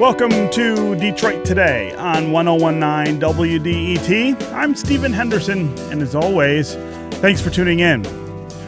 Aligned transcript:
Welcome 0.00 0.48
to 0.50 0.94
Detroit 0.94 1.44
Today 1.44 1.92
on 1.96 2.30
1019 2.30 3.20
WDET. 3.20 4.52
I'm 4.52 4.76
Stephen 4.76 5.12
Henderson, 5.12 5.76
and 5.90 6.00
as 6.00 6.14
always, 6.14 6.76
thanks 7.16 7.40
for 7.40 7.50
tuning 7.50 7.80
in. 7.80 8.04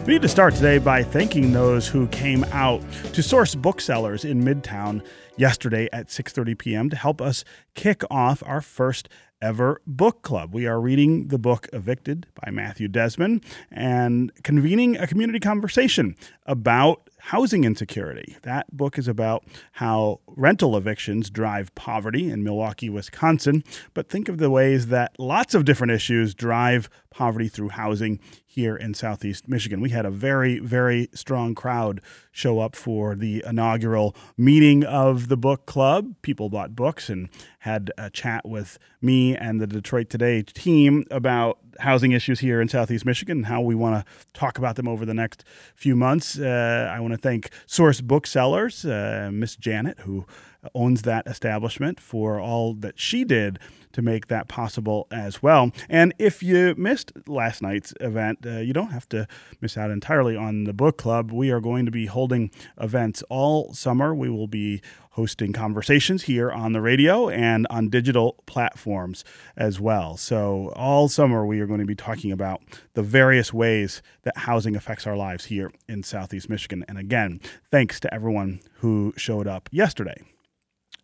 We 0.07 0.15
need 0.15 0.23
to 0.23 0.29
start 0.29 0.57
today 0.57 0.79
by 0.79 1.05
thanking 1.05 1.53
those 1.53 1.87
who 1.87 2.09
came 2.09 2.43
out 2.51 2.83
to 3.13 3.23
Source 3.23 3.55
Booksellers 3.55 4.25
in 4.25 4.43
Midtown 4.43 5.07
yesterday 5.37 5.89
at 5.93 6.09
6:30 6.09 6.59
p.m. 6.59 6.91
to 6.91 6.97
help 6.97 7.21
us 7.21 7.45
kick 7.75 8.03
off 8.11 8.43
our 8.45 8.61
first 8.61 9.09
ever 9.41 9.81
book 9.87 10.23
club. 10.23 10.53
We 10.53 10.67
are 10.67 10.81
reading 10.81 11.29
the 11.29 11.39
book 11.39 11.69
Evicted 11.73 12.27
by 12.43 12.51
Matthew 12.51 12.89
Desmond 12.89 13.45
and 13.71 14.33
convening 14.43 14.97
a 14.97 15.07
community 15.07 15.39
conversation 15.39 16.17
about 16.45 17.09
housing 17.31 17.63
insecurity. 17.63 18.37
That 18.43 18.77
book 18.77 18.99
is 18.99 19.07
about 19.07 19.45
how 19.75 20.19
rental 20.27 20.77
evictions 20.77 21.31
drive 21.31 21.73
poverty 21.77 22.29
in 22.29 22.43
Milwaukee, 22.43 22.91
Wisconsin. 22.91 23.63
But 23.95 24.09
think 24.09 24.29
of 24.29 24.39
the 24.39 24.51
ways 24.51 24.89
that 24.89 25.13
lots 25.17 25.55
of 25.55 25.65
different 25.65 25.93
issues 25.93 26.35
drive 26.35 26.91
poverty 27.11 27.47
through 27.47 27.69
housing 27.69 28.19
here 28.45 28.75
in 28.75 28.95
Southeast 28.95 29.49
Michigan. 29.49 29.81
We 29.81 29.91
had 29.91 30.05
a 30.05 30.11
very, 30.11 30.59
very 30.59 31.09
strong 31.15 31.55
crowd 31.55 32.01
show 32.33 32.59
up 32.59 32.75
for 32.75 33.15
the 33.15 33.45
inaugural 33.47 34.17
meeting 34.37 34.83
of 34.83 35.29
the 35.29 35.37
book 35.37 35.67
club. 35.67 36.17
People 36.23 36.49
bought 36.49 36.75
books 36.75 37.09
and 37.09 37.29
had 37.61 37.93
a 37.97 38.11
chat 38.11 38.45
with 38.45 38.77
me 39.01 39.37
and 39.37 39.61
the 39.61 39.69
Detroit 39.69 40.11
Today 40.11 40.43
team 40.43 41.05
about 41.13 41.59
housing 41.81 42.13
issues 42.13 42.41
here 42.41 42.61
in 42.61 42.69
Southeast 42.69 43.05
Michigan 43.05 43.39
and 43.39 43.47
how 43.47 43.61
we 43.61 43.75
want 43.75 44.05
to 44.07 44.13
talk 44.33 44.59
about 44.59 44.77
them 44.77 44.89
over 44.89 45.05
the 45.05 45.15
next 45.15 45.45
few 45.75 45.97
months. 45.97 46.39
Uh, 46.39 46.91
I 46.93 47.01
want 47.01 47.13
to 47.13 47.19
thank 47.19 47.51
Source 47.67 48.01
Booksellers, 48.01 48.85
uh, 48.85 49.31
Miss 49.33 49.57
Janet, 49.57 50.01
who 50.01 50.27
owns 50.75 51.03
that 51.03 51.27
establishment, 51.27 52.01
for 52.01 52.39
all 52.39 52.75
that 52.75 52.99
she 52.99 53.25
did 53.25 53.59
to 53.93 54.03
make 54.03 54.29
that 54.29 54.49
possible 54.49 55.07
as 55.11 55.43
well. 55.43 55.71
And 55.89 56.15
if 56.19 56.43
you 56.43 56.75
missed 56.77 57.13
last 57.27 57.63
night's 57.63 57.93
event, 58.01 58.39
uh, 58.47 58.59
you 58.59 58.73
don't 58.73 58.91
have 58.91 59.09
to 59.11 59.27
miss 59.61 59.77
out 59.77 59.91
entirely 59.91 60.37
on 60.37 60.65
the 60.65 60.73
book 60.73 60.99
club. 60.99 61.33
We 61.33 61.51
are 61.51 61.61
going 61.61 61.87
to 61.87 61.93
be 61.93 62.07
holding 62.07 62.51
events 62.81 63.23
all 63.29 63.73
summer. 63.75 64.15
We 64.15 64.29
will 64.29 64.47
be 64.47 64.81
hosting 65.15 65.53
conversations 65.53 66.23
here 66.23 66.51
on 66.51 66.73
the 66.73 66.81
radio 66.81 67.29
and 67.29 67.67
on 67.69 67.89
digital 67.89 68.43
platforms 68.47 69.25
as 69.57 69.81
well. 69.81 70.17
So, 70.17 70.73
all 70.77 71.09
summer, 71.09 71.45
we 71.45 71.61
are 71.61 71.67
going 71.67 71.81
to 71.81 71.87
be 71.87 71.97
talking 71.97 72.31
about 72.31 72.63
the 72.95 73.03
various 73.03 73.53
ways 73.53 74.03
that 74.23 74.37
housing 74.39 74.77
affects 74.77 75.07
our 75.07 75.17
lives 75.17 75.47
here 75.47 75.73
in 75.89 76.03
Southeast 76.05 76.49
Michigan. 76.49 76.85
And 76.89 76.97
again, 76.97 77.41
thanks 77.71 77.99
to 78.01 78.15
everyone 78.15 78.61
who 78.75 79.13
showed 79.17 79.47
up 79.47 79.69
yesterday. 79.73 80.23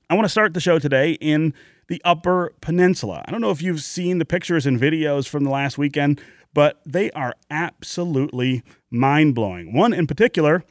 I 0.08 0.14
want 0.14 0.24
to 0.24 0.30
start 0.30 0.54
the 0.54 0.60
show 0.60 0.78
today 0.78 1.12
in 1.20 1.52
the 1.88 2.02
Upper 2.04 2.52
Peninsula. 2.60 3.24
I 3.26 3.30
don't 3.30 3.40
know 3.40 3.50
if 3.50 3.62
you've 3.62 3.82
seen 3.82 4.18
the 4.18 4.24
pictures 4.24 4.66
and 4.66 4.80
videos 4.80 5.28
from 5.28 5.44
the 5.44 5.50
last 5.50 5.78
weekend, 5.78 6.20
but 6.52 6.80
they 6.86 7.10
are 7.12 7.34
absolutely 7.50 8.62
mind 8.90 9.34
blowing. 9.34 9.72
One 9.72 9.92
in 9.92 10.06
particular 10.06 10.64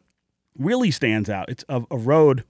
really 0.58 0.92
stands 0.92 1.30
out. 1.30 1.50
It's 1.50 1.64
of 1.64 1.86
a 1.92 1.98
road 1.98 2.44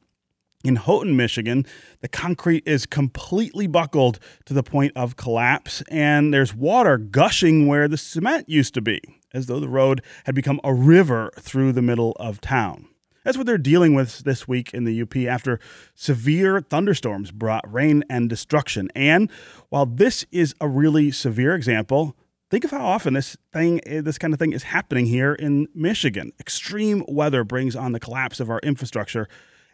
in 0.64 0.78
Houghton, 0.78 1.16
Michigan. 1.16 1.66
The 2.02 2.08
concrete 2.08 2.64
is 2.66 2.86
completely 2.86 3.68
buckled 3.68 4.20
to 4.46 4.54
the 4.54 4.64
point 4.64 4.94
of 4.96 5.16
collapse, 5.16 5.84
and 5.90 6.34
there's 6.34 6.56
water 6.56 6.98
gushing 6.98 7.68
where 7.68 7.88
the 7.88 7.98
cement 7.98 8.50
used 8.50 8.74
to 8.74 8.82
be, 8.82 9.00
as 9.34 9.46
though 9.46 9.60
the 9.60 9.70
road 9.70 10.02
had 10.26 10.34
become 10.34 10.60
a 10.64 10.74
river 10.74 11.32
through 11.40 11.72
the 11.72 11.82
middle 11.82 12.14
of 12.20 12.42
town. 12.42 12.88
That's 13.26 13.38
what 13.38 13.48
they're 13.48 13.58
dealing 13.58 13.96
with 13.96 14.20
this 14.20 14.48
week 14.48 14.72
in 14.74 14.84
the 14.84 15.02
UP 15.02 15.16
after 15.18 15.60
severe 15.96 16.62
thunderstorms 16.62 17.32
brought 17.32 17.72
rain 17.72 18.04
and 18.08 18.30
destruction. 18.30 18.90
And 18.96 19.32
while 19.70 19.88
this 19.88 20.26
is 20.32 20.54
a 20.62 20.68
really 20.68 21.10
severe 21.10 21.56
example, 21.56 22.16
think 22.52 22.64
of 22.64 22.72
how 22.72 22.86
often 22.86 23.16
this 23.16 23.36
thing 23.52 23.82
this 23.84 24.20
kind 24.20 24.32
of 24.32 24.40
thing 24.40 24.54
is 24.54 24.64
happening 24.64 25.08
here 25.08 25.34
in 25.34 25.68
Michigan. 25.74 26.34
Extreme 26.40 27.04
weather 27.08 27.44
brings 27.44 27.76
on 27.76 27.94
the 27.94 28.00
collapse 28.00 28.40
of 28.40 28.52
our 28.52 28.60
infrastructure 28.60 29.28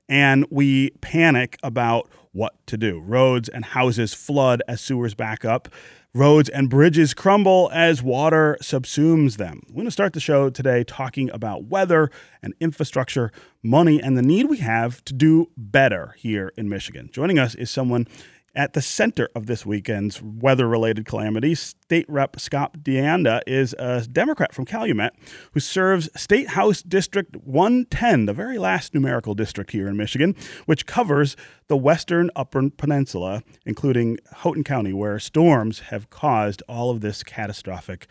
and 0.07 0.45
we 0.49 0.91
panic 1.01 1.57
about 1.61 2.09
what 2.31 2.55
to 2.67 2.77
do. 2.77 2.99
Roads 2.99 3.49
and 3.49 3.65
houses 3.65 4.13
flood 4.13 4.63
as 4.67 4.79
sewers 4.81 5.13
back 5.13 5.43
up. 5.43 5.67
Roads 6.13 6.49
and 6.49 6.69
bridges 6.69 7.13
crumble 7.13 7.69
as 7.73 8.03
water 8.03 8.57
subsumes 8.61 9.37
them. 9.37 9.61
We're 9.69 9.75
going 9.75 9.85
to 9.85 9.91
start 9.91 10.11
the 10.11 10.19
show 10.19 10.49
today 10.49 10.83
talking 10.83 11.29
about 11.29 11.63
weather 11.63 12.11
and 12.43 12.53
infrastructure, 12.59 13.31
money, 13.63 14.01
and 14.03 14.17
the 14.17 14.21
need 14.21 14.49
we 14.49 14.57
have 14.57 15.05
to 15.05 15.13
do 15.13 15.49
better 15.55 16.13
here 16.17 16.51
in 16.57 16.67
Michigan. 16.67 17.09
Joining 17.13 17.39
us 17.39 17.55
is 17.55 17.71
someone 17.71 18.09
at 18.53 18.73
the 18.73 18.81
center 18.81 19.29
of 19.33 19.45
this 19.45 19.65
weekend's 19.65 20.21
weather 20.21 20.67
related 20.67 21.05
calamities, 21.05 21.59
State 21.59 22.05
Rep 22.09 22.39
Scott 22.39 22.83
Dianda 22.83 23.41
is 23.47 23.73
a 23.79 24.01
Democrat 24.01 24.53
from 24.53 24.65
Calumet 24.65 25.13
who 25.53 25.59
serves 25.59 26.09
State 26.15 26.49
House 26.49 26.81
District 26.81 27.35
110, 27.37 28.25
the 28.25 28.33
very 28.33 28.57
last 28.57 28.93
numerical 28.93 29.33
district 29.33 29.71
here 29.71 29.87
in 29.87 29.95
Michigan, 29.95 30.35
which 30.65 30.85
covers 30.85 31.37
the 31.67 31.77
western 31.77 32.29
Upper 32.35 32.69
Peninsula, 32.69 33.41
including 33.65 34.17
Houghton 34.31 34.63
County, 34.63 34.91
where 34.91 35.17
storms 35.19 35.79
have 35.79 36.09
caused 36.09 36.61
all 36.67 36.91
of 36.91 37.01
this 37.01 37.23
catastrophic 37.23 38.07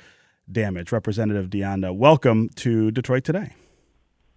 damage. 0.51 0.91
Representative 0.91 1.51
Dianda, 1.51 1.95
welcome 1.95 2.49
to 2.57 2.91
Detroit 2.91 3.25
Today. 3.25 3.55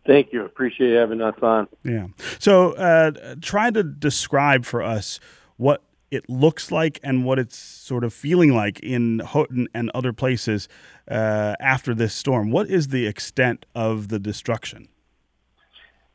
Thank 0.06 0.34
you. 0.34 0.44
Appreciate 0.44 0.96
having 0.97 1.22
us 1.22 1.35
on. 1.41 1.68
Yeah. 1.85 2.08
So, 2.40 2.74
uh, 2.74 3.35
try 3.41 3.72
to 3.72 3.84
describe 3.84 4.66
for 4.66 4.84
us 4.84 5.22
what 5.56 5.81
it 6.13 6.29
looks 6.29 6.72
like 6.72 7.00
and 7.03 7.25
what 7.25 7.40
it's 7.40 7.57
sort 7.57 8.03
of 8.03 8.13
feeling 8.13 8.53
like 8.53 8.79
in 8.81 9.19
Houghton 9.19 9.68
and 9.74 9.90
other 9.94 10.13
places 10.13 10.68
uh, 11.09 11.56
after 11.59 11.94
this 11.94 12.13
storm. 12.13 12.51
What 12.51 12.69
is 12.69 12.90
the 12.90 13.07
extent 13.07 13.66
of 13.74 14.09
the 14.09 14.19
destruction? 14.19 14.90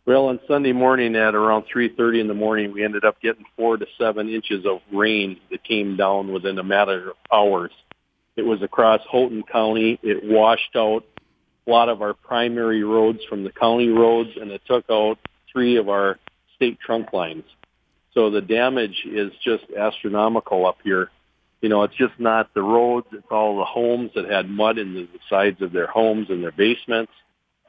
Well, 0.07 0.29
on 0.29 0.41
Sunday 0.49 0.73
morning 0.73 1.17
at 1.17 1.35
around 1.35 1.65
3:30 1.65 2.21
in 2.21 2.29
the 2.29 2.35
morning, 2.35 2.73
we 2.73 2.83
ended 2.83 3.05
up 3.05 3.21
getting 3.21 3.45
four 3.57 3.77
to 3.77 3.87
seven 3.99 4.31
inches 4.31 4.65
of 4.65 4.81
rain 4.91 5.39
that 5.51 5.63
came 5.65 5.97
down 5.97 6.33
within 6.33 6.59
a 6.59 6.63
matter 6.63 7.11
of 7.11 7.17
hours. 7.31 7.73
It 8.35 8.47
was 8.47 8.63
across 8.63 9.03
Houghton 9.11 9.43
County. 9.43 9.99
It 10.03 10.25
washed 10.25 10.75
out 10.77 11.05
a 11.67 11.71
lot 11.71 11.91
of 11.91 12.01
our 12.01 12.15
primary 12.15 12.85
roads 12.85 13.19
from 13.29 13.45
the 13.45 13.51
county 13.51 13.89
roads, 13.89 14.31
and 14.41 14.51
it 14.51 14.63
took 14.67 14.87
out 14.89 15.19
three 15.53 15.77
of 15.77 15.91
our 15.91 16.19
state 16.57 16.79
trunk 16.81 17.13
lines. 17.13 17.45
So 18.15 18.31
the 18.31 18.41
damage 18.41 19.05
is 19.05 19.33
just 19.45 19.65
astronomical 19.77 20.67
up 20.67 20.79
here. 20.83 21.11
You 21.61 21.69
know, 21.69 21.83
it's 21.83 21.97
just 21.97 22.19
not 22.19 22.55
the 22.55 22.63
roads, 22.63 23.09
it's 23.13 23.27
all 23.31 23.59
the 23.59 23.65
homes 23.65 24.13
that 24.15 24.31
had 24.31 24.49
mud 24.49 24.79
in 24.79 24.95
the 24.95 25.09
sides 25.29 25.61
of 25.61 25.73
their 25.73 25.89
homes 25.89 26.29
and 26.31 26.43
their 26.43 26.53
basements. 26.53 27.13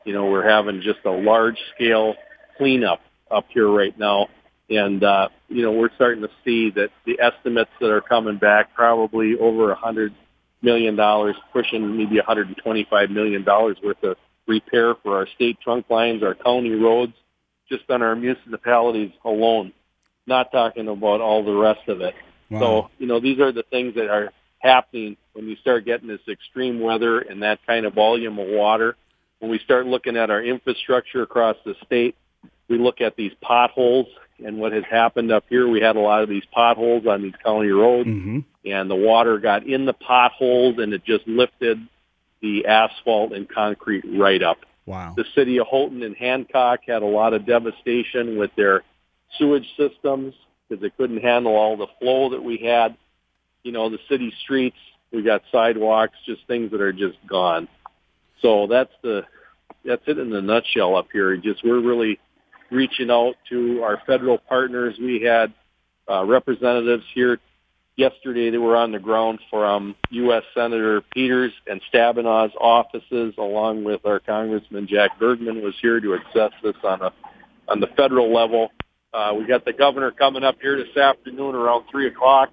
You 0.06 0.14
know, 0.14 0.26
we're 0.26 0.48
having 0.48 0.82
just 0.82 1.00
a 1.06 1.12
large 1.12 1.58
scale 1.76 2.14
cleanup 2.58 3.02
up 3.32 3.46
here 3.50 3.70
right 3.70 3.98
now. 3.98 4.28
And, 4.70 5.04
uh, 5.04 5.30
you 5.48 5.64
know, 5.64 5.72
we're 5.72 5.94
starting 5.96 6.22
to 6.22 6.30
see 6.46 6.70
that 6.72 6.90
the 7.06 7.20
estimates 7.20 7.72
that 7.82 7.90
are 7.90 8.02
coming 8.02 8.38
back 8.38 8.76
probably 8.76 9.36
over 9.40 9.72
a 9.72 9.76
hundred 9.76 10.14
million 10.62 10.96
dollars, 10.96 11.36
pushing 11.52 11.98
maybe 11.98 12.18
$125 12.22 13.10
million 13.10 13.44
worth 13.46 14.04
of 14.04 14.18
repair 14.48 14.94
for 15.02 15.18
our 15.18 15.28
state 15.36 15.58
trunk 15.62 15.86
lines, 15.90 16.22
our 16.22 16.36
county 16.36 16.72
roads, 16.72 17.14
just 17.70 17.90
on 17.90 18.02
our 18.02 18.16
municipalities 18.16 19.12
alone 19.26 19.74
not 20.30 20.52
talking 20.54 20.88
about 20.88 21.20
all 21.20 21.44
the 21.44 21.54
rest 21.54 21.88
of 21.90 22.00
it. 22.00 22.16
Wow. 22.50 22.60
So, 22.60 22.90
you 22.98 23.08
know, 23.08 23.20
these 23.20 23.40
are 23.40 23.52
the 23.52 23.64
things 23.64 23.96
that 23.96 24.10
are 24.10 24.32
happening 24.60 25.18
when 25.34 25.48
you 25.48 25.56
start 25.58 25.86
getting 25.86 26.08
this 26.08 26.22
extreme 26.28 26.80
weather 26.80 27.20
and 27.20 27.44
that 27.44 27.60
kind 27.68 27.86
of 27.86 27.94
volume 27.94 28.40
of 28.40 28.48
water. 28.48 28.96
When 29.40 29.52
we 29.52 29.60
start 29.60 29.86
looking 29.86 30.18
at 30.18 30.30
our 30.30 30.44
infrastructure 30.44 31.22
across 31.22 31.58
the 31.66 31.76
state, 31.86 32.16
we 32.70 32.78
look 32.78 33.02
at 33.02 33.16
these 33.16 33.32
potholes 33.42 34.08
and 34.44 34.58
what 34.58 34.72
has 34.72 34.84
happened 34.90 35.32
up 35.32 35.46
here. 35.50 35.68
We 35.68 35.82
had 35.82 35.96
a 35.96 36.02
lot 36.02 36.24
of 36.24 36.30
these 36.30 36.44
potholes 36.52 37.06
on 37.08 37.22
these 37.22 37.34
county 37.44 37.70
roads 37.70 38.10
mm-hmm. 38.10 38.40
and 38.66 38.90
the 38.90 38.96
water 38.96 39.40
got 39.40 39.66
in 39.66 39.86
the 39.86 39.94
potholes 39.94 40.76
and 40.78 40.94
it 40.94 41.04
just 41.04 41.28
lifted 41.28 41.80
the 42.42 42.66
asphalt 42.66 43.34
and 43.34 43.50
concrete 43.50 44.04
right 44.18 44.42
up. 44.42 44.60
Wow. 44.86 45.14
The 45.16 45.26
city 45.36 45.60
of 45.60 45.68
Houghton 45.68 46.04
and 46.04 46.16
Hancock 46.16 46.82
had 46.88 47.02
a 47.02 47.06
lot 47.06 47.34
of 47.34 47.46
devastation 47.46 48.38
with 48.38 48.52
their 48.56 48.84
sewage 49.38 49.68
systems 49.78 50.34
because 50.68 50.82
they 50.82 50.90
couldn't 50.90 51.22
handle 51.22 51.56
all 51.56 51.78
the 51.78 51.88
flow 52.00 52.30
that 52.30 52.44
we 52.44 52.58
had. 52.58 52.96
You 53.64 53.72
know, 53.72 53.90
the 53.90 54.00
city 54.10 54.34
streets, 54.44 54.78
we 55.12 55.24
got 55.24 55.42
sidewalks, 55.52 56.18
just 56.26 56.46
things 56.48 56.72
that 56.72 56.82
are 56.82 56.94
just 56.94 57.18
gone. 57.28 57.68
So 58.42 58.68
that's 58.68 58.94
the 59.04 59.24
that's 59.86 60.04
it 60.08 60.18
in 60.18 60.34
a 60.34 60.42
nutshell 60.42 60.96
up 60.96 61.08
here. 61.12 61.36
Just 61.38 61.64
we're 61.64 61.82
really 61.82 62.20
reaching 62.72 63.10
out 63.10 63.36
to 63.50 63.82
our 63.84 64.02
federal 64.06 64.38
partners. 64.38 64.96
We 65.00 65.22
had 65.22 65.54
uh, 66.10 66.26
representatives 66.26 67.04
here 67.14 67.40
yesterday 67.96 68.50
that 68.50 68.60
were 68.60 68.78
on 68.78 68.92
the 68.92 69.00
ground 69.00 69.40
from 69.50 69.96
U.S. 70.12 70.44
Senator 70.56 71.02
Peters 71.14 71.52
and 71.68 71.82
Stabenow's 71.94 72.54
offices, 72.60 73.34
along 73.38 73.84
with 73.84 74.06
our 74.06 74.20
Congressman 74.20 74.88
Jack 74.88 75.20
Bergman 75.20 75.62
was 75.62 75.76
here 75.82 76.00
to 76.00 76.14
assess 76.14 76.52
this 76.64 76.76
on 76.84 77.02
a 77.02 77.12
on 77.68 77.80
the 77.80 77.88
federal 77.96 78.34
level 78.34 78.70
Uh, 79.14 79.34
we 79.38 79.46
got 79.46 79.66
the 79.66 79.74
governor 79.74 80.12
coming 80.12 80.44
up 80.44 80.58
here 80.62 80.78
this 80.78 80.96
afternoon 80.96 81.56
around 81.56 81.86
three 81.90 82.08
o'clock. 82.08 82.50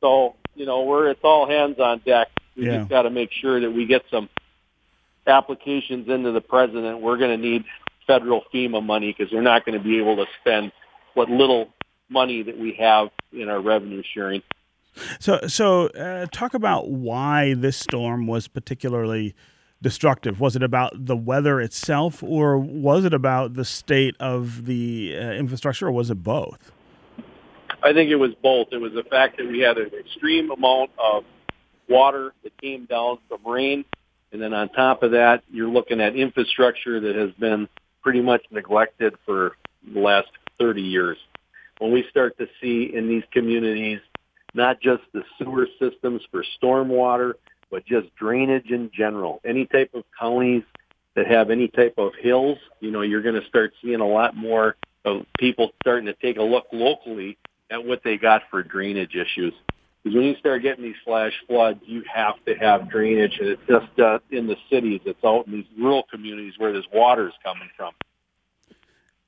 So 0.00 0.34
you 0.54 0.66
know, 0.66 0.82
we're 0.82 1.10
it's 1.10 1.20
all 1.22 1.48
hands 1.48 1.78
on 1.78 2.00
deck. 2.04 2.28
We 2.56 2.66
Yeah. 2.66 2.78
just 2.78 2.90
got 2.90 3.02
to 3.02 3.10
make 3.10 3.30
sure 3.32 3.60
that 3.60 3.70
we 3.70 3.86
get 3.86 4.02
some 4.10 4.28
applications 5.26 6.08
into 6.08 6.32
the 6.32 6.40
president. 6.40 7.00
We're 7.00 7.16
going 7.16 7.30
to 7.30 7.36
need 7.36 7.64
federal 8.06 8.42
FEMA 8.52 8.84
money 8.84 9.14
because 9.16 9.32
we're 9.32 9.42
not 9.42 9.64
going 9.64 9.78
to 9.78 9.84
be 9.84 9.98
able 9.98 10.16
to 10.16 10.26
spend 10.40 10.72
what 11.14 11.30
little 11.30 11.68
money 12.08 12.42
that 12.42 12.58
we 12.58 12.72
have 12.80 13.08
in 13.32 13.48
our 13.48 13.60
revenue 13.60 14.02
sharing. 14.14 14.42
So, 15.20 15.40
so 15.46 15.86
uh, 15.88 16.26
talk 16.32 16.54
about 16.54 16.90
why 16.90 17.54
this 17.54 17.76
storm 17.76 18.26
was 18.26 18.48
particularly 18.48 19.36
destructive. 19.82 20.40
Was 20.40 20.56
it 20.56 20.62
about 20.62 20.92
the 21.06 21.16
weather 21.16 21.60
itself, 21.60 22.22
or 22.22 22.58
was 22.58 23.04
it 23.04 23.14
about 23.14 23.54
the 23.54 23.64
state 23.64 24.14
of 24.20 24.66
the 24.66 25.16
uh, 25.16 25.32
infrastructure, 25.32 25.88
or 25.88 25.92
was 25.92 26.10
it 26.10 26.22
both? 26.22 26.72
I 27.82 27.92
think 27.92 28.10
it 28.10 28.16
was 28.16 28.32
both. 28.42 28.68
It 28.72 28.78
was 28.78 28.92
the 28.92 29.04
fact 29.04 29.38
that 29.38 29.46
we 29.46 29.60
had 29.60 29.78
an 29.78 29.90
extreme 29.98 30.50
amount 30.50 30.90
of 30.98 31.24
water 31.88 32.34
that 32.42 32.56
came 32.60 32.84
down 32.84 33.18
from 33.28 33.40
rain, 33.46 33.84
and 34.32 34.40
then 34.40 34.52
on 34.52 34.68
top 34.68 35.02
of 35.02 35.12
that, 35.12 35.42
you're 35.50 35.68
looking 35.68 36.00
at 36.00 36.14
infrastructure 36.14 37.00
that 37.00 37.16
has 37.16 37.30
been 37.32 37.68
pretty 38.02 38.20
much 38.20 38.42
neglected 38.50 39.14
for 39.24 39.56
the 39.92 40.00
last 40.00 40.28
30 40.58 40.82
years. 40.82 41.18
When 41.78 41.92
we 41.92 42.04
start 42.10 42.36
to 42.38 42.46
see 42.60 42.90
in 42.94 43.08
these 43.08 43.24
communities 43.32 44.00
not 44.54 44.80
just 44.80 45.02
the 45.12 45.22
sewer 45.38 45.66
systems 45.78 46.22
for 46.30 46.44
stormwater, 46.60 47.34
but 47.70 47.84
just 47.86 48.14
drainage 48.16 48.70
in 48.70 48.90
general, 48.92 49.40
any 49.44 49.66
type 49.66 49.90
of 49.94 50.04
counties 50.18 50.62
that 51.14 51.26
have 51.26 51.50
any 51.50 51.68
type 51.68 51.94
of 51.98 52.12
hills, 52.20 52.58
you 52.80 52.90
know, 52.90 53.02
you're 53.02 53.22
going 53.22 53.40
to 53.40 53.46
start 53.46 53.72
seeing 53.82 54.00
a 54.00 54.06
lot 54.06 54.36
more 54.36 54.76
of 55.04 55.26
people 55.38 55.70
starting 55.82 56.06
to 56.06 56.14
take 56.14 56.36
a 56.36 56.42
look 56.42 56.66
locally 56.72 57.38
at 57.70 57.84
what 57.84 58.02
they 58.04 58.16
got 58.16 58.42
for 58.50 58.62
drainage 58.62 59.14
issues. 59.14 59.54
Because 60.02 60.16
when 60.16 60.24
you 60.24 60.36
start 60.36 60.62
getting 60.62 60.84
these 60.84 60.96
flash 61.04 61.32
floods, 61.46 61.80
you 61.84 62.02
have 62.12 62.42
to 62.46 62.54
have 62.54 62.88
drainage, 62.88 63.38
and 63.38 63.50
it's 63.50 63.62
just 63.68 64.00
uh, 64.00 64.18
in 64.30 64.46
the 64.46 64.56
cities. 64.70 65.00
It's 65.04 65.22
out 65.24 65.46
in 65.46 65.52
these 65.52 65.66
rural 65.78 66.04
communities 66.10 66.54
where 66.58 66.72
this 66.72 66.86
water 66.92 67.28
is 67.28 67.34
coming 67.44 67.68
from. 67.76 67.92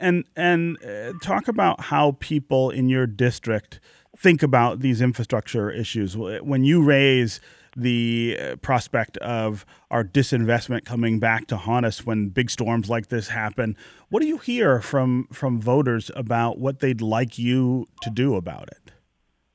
And 0.00 0.24
and 0.34 0.82
uh, 0.82 1.12
talk 1.22 1.46
about 1.46 1.82
how 1.82 2.16
people 2.20 2.70
in 2.70 2.88
your 2.88 3.06
district 3.06 3.80
think 4.16 4.42
about 4.42 4.80
these 4.80 5.00
infrastructure 5.00 5.70
issues 5.70 6.16
when 6.16 6.64
you 6.64 6.82
raise 6.82 7.40
the 7.76 8.38
uh, 8.40 8.56
prospect 8.56 9.16
of 9.18 9.64
our 9.90 10.04
disinvestment 10.04 10.84
coming 10.84 11.18
back 11.18 11.46
to 11.48 11.56
haunt 11.56 11.86
us 11.86 12.04
when 12.04 12.28
big 12.28 12.50
storms 12.50 12.88
like 12.88 13.08
this 13.08 13.28
happen. 13.28 13.76
What 14.08 14.20
do 14.20 14.26
you 14.26 14.38
hear 14.38 14.80
from 14.80 15.28
from 15.32 15.60
voters 15.60 16.10
about 16.14 16.58
what 16.58 16.80
they'd 16.80 17.00
like 17.00 17.38
you 17.38 17.88
to 18.02 18.10
do 18.10 18.36
about 18.36 18.68
it? 18.68 18.92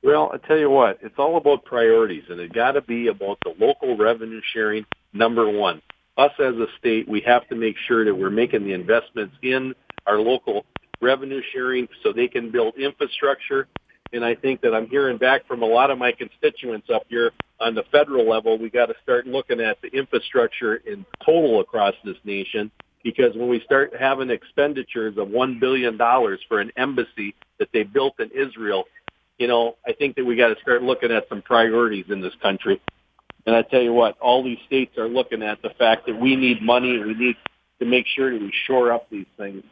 Well, 0.04 0.32
I 0.34 0.38
tell 0.38 0.58
you 0.58 0.70
what, 0.70 1.00
it's 1.02 1.18
all 1.18 1.38
about 1.38 1.66
priorities, 1.66 2.24
and 2.30 2.40
it 2.40 2.54
got 2.54 2.74
to 2.74 2.82
be 2.82 3.08
about 3.08 3.40
the 3.44 3.54
local 3.60 3.98
revenue 3.98 4.42
sharing. 4.54 4.86
Number 5.12 5.50
one, 5.50 5.82
us 6.18 6.32
as 6.40 6.56
a 6.56 6.68
state, 6.78 7.08
we 7.08 7.22
have 7.22 7.48
to 7.50 7.56
make 7.56 7.76
sure 7.88 8.06
that 8.06 8.16
we're 8.16 8.30
making 8.30 8.64
the 8.64 8.74
investments 8.74 9.36
in 9.42 9.76
our 10.06 10.20
local 10.20 10.66
revenue 11.02 11.42
sharing 11.54 11.88
so 12.02 12.14
they 12.14 12.28
can 12.28 12.52
build 12.52 12.76
infrastructure. 12.78 13.68
And 14.14 14.24
I 14.24 14.36
think 14.36 14.62
that 14.62 14.74
I'm 14.74 14.88
hearing 14.88 15.18
back 15.18 15.48
from 15.48 15.64
a 15.64 15.66
lot 15.66 15.92
of 15.92 15.98
my 15.98 16.12
constituents 16.12 16.88
up 16.94 17.04
here 17.10 17.32
on 17.60 17.76
the 17.76 17.84
federal 17.92 18.30
level. 18.30 18.58
We 18.58 18.70
got 18.70 18.88
to 18.88 18.96
start 19.04 19.28
looking 19.28 19.60
at 19.60 19.82
the 19.82 19.90
infrastructure 19.90 20.76
in 20.76 21.06
total 21.26 21.60
across 21.60 21.94
this 22.06 22.18
nation 22.24 22.72
because 23.04 23.36
when 23.36 23.50
we 23.50 23.62
start 23.62 23.94
having 23.98 24.30
expenditures 24.30 25.18
of 25.18 25.30
one 25.30 25.60
billion 25.60 25.98
dollars 25.98 26.40
for 26.48 26.60
an 26.60 26.72
embassy 26.78 27.36
that 27.60 27.70
they 27.74 27.84
built 27.84 28.20
in 28.20 28.30
Israel, 28.32 28.86
you 29.38 29.48
know, 29.48 29.76
I 29.86 29.94
think 29.94 30.16
that 30.16 30.26
we 30.26 30.36
got 30.36 30.50
to 30.50 30.62
start 30.62 30.84
looking 30.84 31.12
at 31.12 31.28
some 31.30 31.42
priorities 31.42 32.06
in 32.10 32.22
this 32.22 32.34
country. 32.42 32.82
And 33.46 33.56
I 33.56 33.62
tell 33.62 33.82
you 33.82 33.94
what, 33.94 34.18
all 34.20 34.44
these 34.44 34.58
states 34.66 34.98
are 34.98 35.08
looking 35.08 35.42
at 35.42 35.62
the 35.62 35.70
fact 35.78 36.06
that 36.08 36.20
we 36.20 36.36
need 36.36 36.62
money 36.62 37.00
we 37.00 37.14
need 37.14 37.36
to 37.80 37.86
make 37.86 38.06
sure 38.08 38.32
that 38.32 38.42
we 38.42 38.52
shore 38.66 38.92
up 38.92 39.10
these 39.10 39.28
things. 39.38 39.64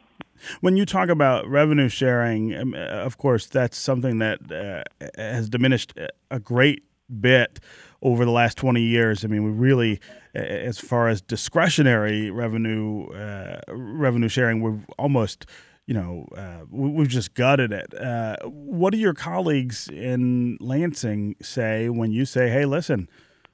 When 0.60 0.76
you 0.76 0.86
talk 0.86 1.08
about 1.08 1.48
revenue 1.48 1.88
sharing, 1.88 2.54
um, 2.54 2.74
uh, 2.74 2.78
of 2.78 3.18
course, 3.18 3.46
that's 3.46 3.76
something 3.76 4.18
that 4.18 4.50
uh, 4.50 4.84
has 5.16 5.48
diminished 5.48 5.94
a 6.30 6.40
great 6.40 6.84
bit 7.20 7.60
over 8.02 8.24
the 8.24 8.30
last 8.30 8.56
20 8.58 8.80
years. 8.80 9.24
I 9.24 9.28
mean, 9.28 9.44
we 9.44 9.50
really, 9.50 10.00
as 10.34 10.78
far 10.78 11.08
as 11.08 11.20
discretionary 11.20 12.30
revenue 12.30 13.06
uh, 13.08 13.60
revenue 13.68 14.28
sharing, 14.28 14.60
we've 14.60 14.84
almost, 14.98 15.46
you 15.86 15.94
know, 15.94 16.26
uh, 16.36 16.64
we've 16.70 17.08
just 17.08 17.34
gutted 17.34 17.72
it. 17.72 17.94
Uh, 17.94 18.36
what 18.44 18.90
do 18.92 18.98
your 18.98 19.14
colleagues 19.14 19.88
in 19.88 20.58
Lansing 20.60 21.36
say 21.40 21.88
when 21.88 22.12
you 22.12 22.24
say, 22.24 22.48
"Hey, 22.50 22.64
listen, 22.64 23.08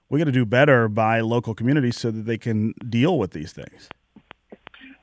we 0.08 0.19
got 0.19 0.25
to 0.25 0.32
do 0.32 0.44
better 0.44 0.88
by 0.88 1.20
local 1.20 1.55
communities 1.55 1.96
so 1.96 2.11
that 2.11 2.26
they 2.26 2.38
can 2.38 2.75
deal 2.88 3.19
with 3.19 3.32
these 3.32 3.52
things"? 3.52 3.88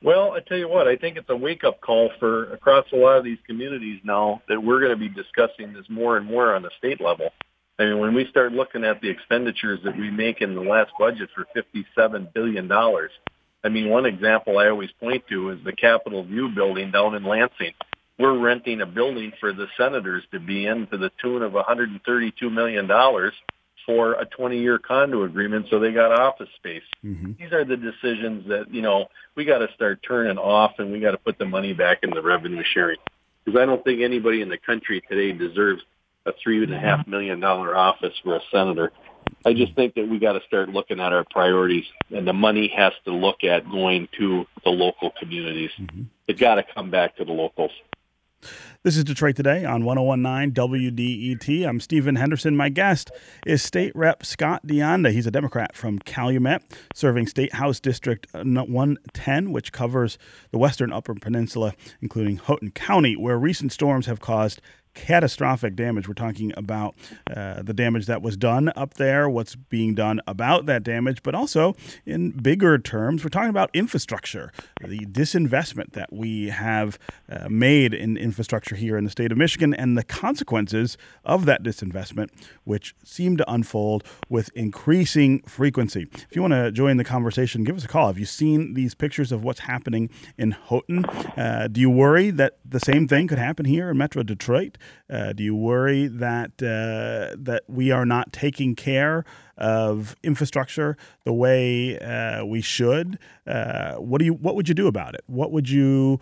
Well, 0.02 0.32
I 0.32 0.40
tell 0.40 0.56
you 0.56 0.68
what, 0.68 0.88
I 0.88 0.96
think 0.96 1.18
it's 1.18 1.28
a 1.28 1.36
wake-up 1.36 1.82
call 1.82 2.10
for 2.18 2.54
across 2.54 2.86
a 2.92 2.96
lot 2.96 3.18
of 3.18 3.24
these 3.24 3.38
communities 3.46 4.00
now 4.02 4.40
that 4.48 4.62
we're 4.62 4.80
going 4.80 4.92
to 4.92 4.96
be 4.96 5.10
discussing 5.10 5.74
this 5.74 5.84
more 5.90 6.16
and 6.16 6.26
more 6.26 6.54
on 6.54 6.62
the 6.62 6.70
state 6.78 7.02
level. 7.02 7.28
I 7.78 7.84
mean, 7.84 7.98
when 7.98 8.14
we 8.14 8.26
start 8.30 8.52
looking 8.52 8.84
at 8.84 9.02
the 9.02 9.10
expenditures 9.10 9.80
that 9.84 9.96
we 9.96 10.10
make 10.10 10.40
in 10.40 10.54
the 10.54 10.62
last 10.62 10.92
budget 10.98 11.28
for 11.34 11.46
$57 11.54 12.32
billion, 12.32 12.70
I 12.72 13.68
mean, 13.68 13.90
one 13.90 14.06
example 14.06 14.58
I 14.58 14.68
always 14.68 14.90
point 15.00 15.24
to 15.28 15.50
is 15.50 15.58
the 15.64 15.72
Capitol 15.72 16.24
View 16.24 16.48
building 16.48 16.90
down 16.90 17.14
in 17.14 17.24
Lansing. 17.24 17.74
We're 18.18 18.38
renting 18.38 18.80
a 18.80 18.86
building 18.86 19.32
for 19.38 19.52
the 19.52 19.66
senators 19.76 20.24
to 20.32 20.40
be 20.40 20.66
in 20.66 20.86
to 20.88 20.96
the 20.96 21.10
tune 21.22 21.42
of 21.42 21.52
$132 21.52 22.52
million 22.52 22.86
for 23.90 24.12
a 24.12 24.24
20-year 24.24 24.78
condo 24.78 25.24
agreement, 25.24 25.66
so 25.68 25.80
they 25.80 25.90
got 25.90 26.12
office 26.12 26.48
space. 26.54 26.84
Mm-hmm. 27.04 27.32
These 27.40 27.52
are 27.52 27.64
the 27.64 27.76
decisions 27.76 28.46
that 28.46 28.72
you 28.72 28.82
know 28.82 29.08
we 29.34 29.44
got 29.44 29.58
to 29.58 29.68
start 29.74 30.00
turning 30.06 30.38
off, 30.38 30.74
and 30.78 30.92
we 30.92 31.00
got 31.00 31.10
to 31.10 31.18
put 31.18 31.38
the 31.38 31.44
money 31.44 31.72
back 31.72 31.98
in 32.04 32.10
the 32.10 32.22
revenue 32.22 32.62
sharing. 32.72 32.98
Because 33.44 33.60
I 33.60 33.66
don't 33.66 33.82
think 33.82 34.00
anybody 34.00 34.42
in 34.42 34.48
the 34.48 34.58
country 34.58 35.02
today 35.08 35.36
deserves 35.36 35.82
a 36.24 36.32
three 36.40 36.62
and 36.62 36.72
a 36.72 36.78
half 36.78 37.04
million 37.08 37.40
dollar 37.40 37.76
office 37.76 38.14
for 38.22 38.36
a 38.36 38.40
senator. 38.52 38.92
I 39.44 39.54
just 39.54 39.74
think 39.74 39.94
that 39.94 40.08
we 40.08 40.20
got 40.20 40.34
to 40.34 40.40
start 40.46 40.68
looking 40.68 41.00
at 41.00 41.12
our 41.12 41.24
priorities, 41.28 41.86
and 42.14 42.28
the 42.28 42.32
money 42.32 42.72
has 42.76 42.92
to 43.06 43.12
look 43.12 43.42
at 43.42 43.68
going 43.68 44.08
to 44.18 44.46
the 44.62 44.70
local 44.70 45.10
communities. 45.18 45.70
Mm-hmm. 45.80 46.02
It 46.28 46.38
got 46.38 46.56
to 46.56 46.64
come 46.74 46.90
back 46.90 47.16
to 47.16 47.24
the 47.24 47.32
locals. 47.32 47.72
This 48.82 48.96
is 48.96 49.04
Detroit 49.04 49.36
Today 49.36 49.64
on 49.64 49.84
1019 49.84 50.54
WDET. 50.54 51.68
I'm 51.68 51.80
Stephen 51.80 52.16
Henderson. 52.16 52.56
My 52.56 52.70
guest 52.70 53.10
is 53.46 53.62
State 53.62 53.94
Rep 53.94 54.24
Scott 54.24 54.66
Dianda. 54.66 55.10
He's 55.10 55.26
a 55.26 55.30
Democrat 55.30 55.76
from 55.76 55.98
Calumet, 55.98 56.62
serving 56.94 57.26
State 57.26 57.54
House 57.54 57.78
District 57.80 58.26
uh, 58.34 58.42
110, 58.42 59.52
which 59.52 59.72
covers 59.72 60.16
the 60.50 60.58
western 60.58 60.92
Upper 60.92 61.14
Peninsula, 61.14 61.74
including 62.00 62.36
Houghton 62.36 62.70
County, 62.70 63.16
where 63.16 63.38
recent 63.38 63.72
storms 63.72 64.06
have 64.06 64.20
caused 64.20 64.62
catastrophic 64.94 65.76
damage. 65.76 66.08
We're 66.08 66.14
talking 66.14 66.52
about 66.56 66.94
uh, 67.34 67.62
the 67.62 67.74
damage 67.74 68.06
that 68.06 68.22
was 68.22 68.36
done 68.36 68.72
up 68.76 68.94
there, 68.94 69.28
what's 69.28 69.56
being 69.56 69.94
done 69.94 70.20
about 70.26 70.66
that 70.66 70.82
damage, 70.82 71.22
but 71.22 71.34
also 71.34 71.74
in 72.04 72.30
bigger 72.30 72.78
terms, 72.78 73.24
we're 73.24 73.30
talking 73.30 73.50
about 73.50 73.70
infrastructure, 73.72 74.52
the 74.86 75.00
disinvestment 75.06 75.92
that 75.92 76.12
we 76.12 76.48
have 76.48 76.98
uh, 77.30 77.48
made 77.48 77.94
in 77.94 78.16
infrastructure 78.16 78.76
here 78.76 78.96
in 78.96 79.04
the 79.04 79.10
state 79.10 79.32
of 79.32 79.38
Michigan, 79.38 79.74
and 79.74 79.96
the 79.96 80.04
consequences 80.04 80.96
of 81.24 81.44
that 81.46 81.62
disinvestment, 81.62 82.28
which 82.64 82.94
seem 83.04 83.36
to 83.36 83.52
unfold 83.52 84.04
with 84.28 84.50
increasing 84.54 85.40
frequency. 85.42 86.08
If 86.12 86.36
you 86.36 86.42
want 86.42 86.54
to 86.54 86.72
join 86.72 86.96
the 86.96 87.04
conversation, 87.04 87.64
give 87.64 87.76
us 87.76 87.84
a 87.84 87.88
call. 87.88 88.08
Have 88.08 88.18
you 88.18 88.26
seen 88.26 88.74
these 88.74 88.94
pictures 88.94 89.32
of 89.32 89.44
what's 89.44 89.60
happening 89.60 90.10
in 90.36 90.52
Houghton? 90.52 91.04
Uh, 91.04 91.68
do 91.70 91.80
you 91.80 91.90
worry 91.90 92.30
that 92.30 92.58
the 92.64 92.80
same 92.80 93.06
thing 93.06 93.28
could 93.28 93.38
happen 93.38 93.64
here 93.64 93.90
in 93.90 93.98
Metro 93.98 94.22
Detroit? 94.22 94.78
Uh, 95.08 95.32
do 95.32 95.42
you 95.42 95.54
worry 95.54 96.06
that 96.06 96.50
uh, 96.62 97.34
that 97.38 97.62
we 97.68 97.90
are 97.90 98.06
not 98.06 98.32
taking 98.32 98.74
care 98.74 99.24
of 99.56 100.16
infrastructure 100.22 100.96
the 101.24 101.32
way 101.32 101.98
uh, 101.98 102.44
we 102.44 102.60
should? 102.60 103.18
Uh, 103.46 103.94
what 103.94 104.18
do 104.18 104.24
you 104.24 104.34
What 104.34 104.56
would 104.56 104.68
you 104.68 104.74
do 104.74 104.86
about 104.86 105.14
it? 105.14 105.22
What 105.26 105.52
would 105.52 105.68
you 105.68 106.20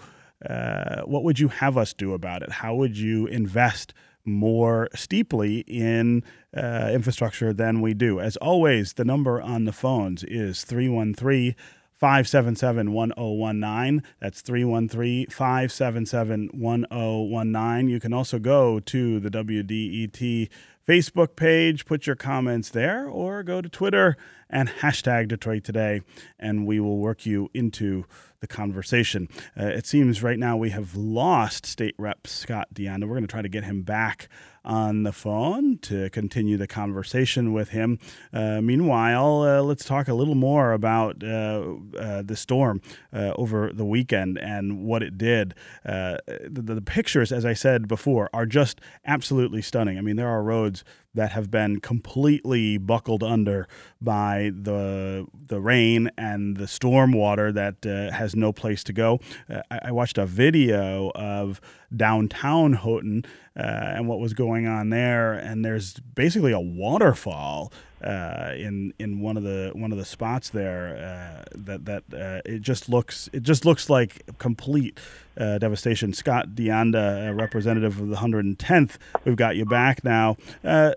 uh, 0.48 1.02
What 1.02 1.24
would 1.24 1.38
you 1.38 1.48
have 1.48 1.76
us 1.76 1.92
do 1.92 2.12
about 2.12 2.42
it? 2.42 2.50
How 2.50 2.74
would 2.74 2.96
you 2.96 3.26
invest? 3.26 3.94
more 4.28 4.88
steeply 4.94 5.60
in 5.60 6.22
uh, 6.56 6.90
infrastructure 6.92 7.52
than 7.52 7.80
we 7.80 7.94
do. 7.94 8.20
As 8.20 8.36
always, 8.36 8.92
the 8.92 9.04
number 9.04 9.40
on 9.40 9.64
the 9.64 9.72
phones 9.72 10.22
is 10.24 10.64
313 10.64 11.54
577 11.98 12.92
1019. 12.92 14.02
That's 14.20 14.40
313 14.40 15.26
577 15.26 16.50
1019. 16.52 17.88
You 17.88 18.00
can 18.00 18.12
also 18.12 18.38
go 18.38 18.78
to 18.80 19.20
the 19.20 19.30
WDET 19.30 20.48
Facebook 20.88 21.36
page. 21.36 21.84
Put 21.86 22.06
your 22.06 22.16
comments 22.16 22.70
there 22.70 23.08
or 23.08 23.42
go 23.42 23.60
to 23.60 23.68
Twitter 23.68 24.16
and 24.48 24.68
hashtag 24.68 25.28
Detroit 25.28 25.64
Today, 25.64 26.00
and 26.38 26.66
we 26.66 26.80
will 26.80 26.98
work 26.98 27.26
you 27.26 27.50
into 27.52 28.04
the 28.40 28.46
conversation. 28.46 29.28
Uh, 29.58 29.66
it 29.66 29.86
seems 29.86 30.22
right 30.22 30.38
now 30.38 30.56
we 30.56 30.70
have 30.70 30.94
lost 30.94 31.66
State 31.66 31.96
Rep 31.98 32.26
Scott 32.26 32.68
Dianda. 32.72 33.06
We're 33.06 33.14
going 33.14 33.26
to 33.26 33.28
try 33.28 33.42
to 33.42 33.48
get 33.48 33.64
him 33.64 33.82
back 33.82 34.28
on 34.68 35.02
the 35.02 35.12
phone 35.12 35.78
to 35.78 36.10
continue 36.10 36.58
the 36.58 36.66
conversation 36.66 37.54
with 37.54 37.70
him. 37.70 37.98
Uh, 38.32 38.60
meanwhile, 38.60 39.42
uh, 39.42 39.62
let's 39.62 39.84
talk 39.84 40.06
a 40.06 40.14
little 40.14 40.34
more 40.34 40.72
about 40.72 41.24
uh, 41.24 41.74
uh 41.98 42.22
the 42.22 42.36
storm 42.36 42.82
uh, 43.12 43.32
over 43.36 43.72
the 43.72 43.84
weekend 43.84 44.38
and 44.38 44.84
what 44.84 45.02
it 45.02 45.16
did. 45.16 45.54
The, 45.84 46.20
the, 46.50 46.82
pictures, 46.82 47.32
as 47.32 47.44
I 47.44 47.54
said 47.54 47.88
before, 47.88 48.28
are 48.32 48.46
just 48.46 48.80
absolutely 49.04 49.62
stunning. 49.62 49.98
I 49.98 50.00
mean, 50.00 50.16
there 50.16 50.28
are 50.28 50.42
roads 50.42 50.84
that 51.14 51.32
have 51.32 51.50
been 51.50 51.80
completely 51.80 52.78
buckled 52.78 53.22
under 53.22 53.66
by 54.00 54.52
the 54.54 55.26
the 55.46 55.60
rain 55.60 56.10
and 56.16 56.56
the 56.56 56.68
storm 56.68 57.12
water 57.12 57.50
that 57.52 57.86
uh, 57.86 58.14
has 58.14 58.36
no 58.36 58.52
place 58.52 58.84
to 58.84 58.92
go. 58.92 59.18
Uh, 59.48 59.62
I, 59.70 59.80
I, 59.84 59.92
watched 59.92 60.18
a 60.18 60.26
video 60.26 61.10
of 61.14 61.60
downtown 61.96 62.74
Houghton 62.74 63.24
uh, 63.56 63.62
and 63.62 64.06
what 64.06 64.20
was 64.20 64.34
going 64.34 64.66
on 64.66 64.90
there, 64.90 65.32
and 65.32 65.64
there's 65.64 65.94
basically 65.94 66.52
a 66.52 66.60
waterfall 66.60 67.72
uh, 68.02 68.52
in 68.56 68.94
in 68.98 69.20
one 69.20 69.36
of 69.36 69.42
the 69.42 69.72
one 69.74 69.90
of 69.90 69.98
the 69.98 70.04
spots 70.04 70.50
there 70.50 70.96
uh, 70.96 71.44
that 71.54 71.84
that 71.84 72.04
uh, 72.14 72.40
it 72.44 72.60
just 72.60 72.88
looks 72.88 73.28
it 73.32 73.42
just 73.42 73.64
looks 73.64 73.90
like 73.90 74.22
complete 74.38 74.98
uh, 75.36 75.58
devastation. 75.58 76.12
Scott 76.12 76.54
Dianda, 76.54 77.34
representative 77.36 78.00
of 78.00 78.08
the 78.08 78.16
110th, 78.16 78.98
we've 79.24 79.36
got 79.36 79.56
you 79.56 79.64
back 79.64 80.04
now. 80.04 80.36
Uh, 80.64 80.92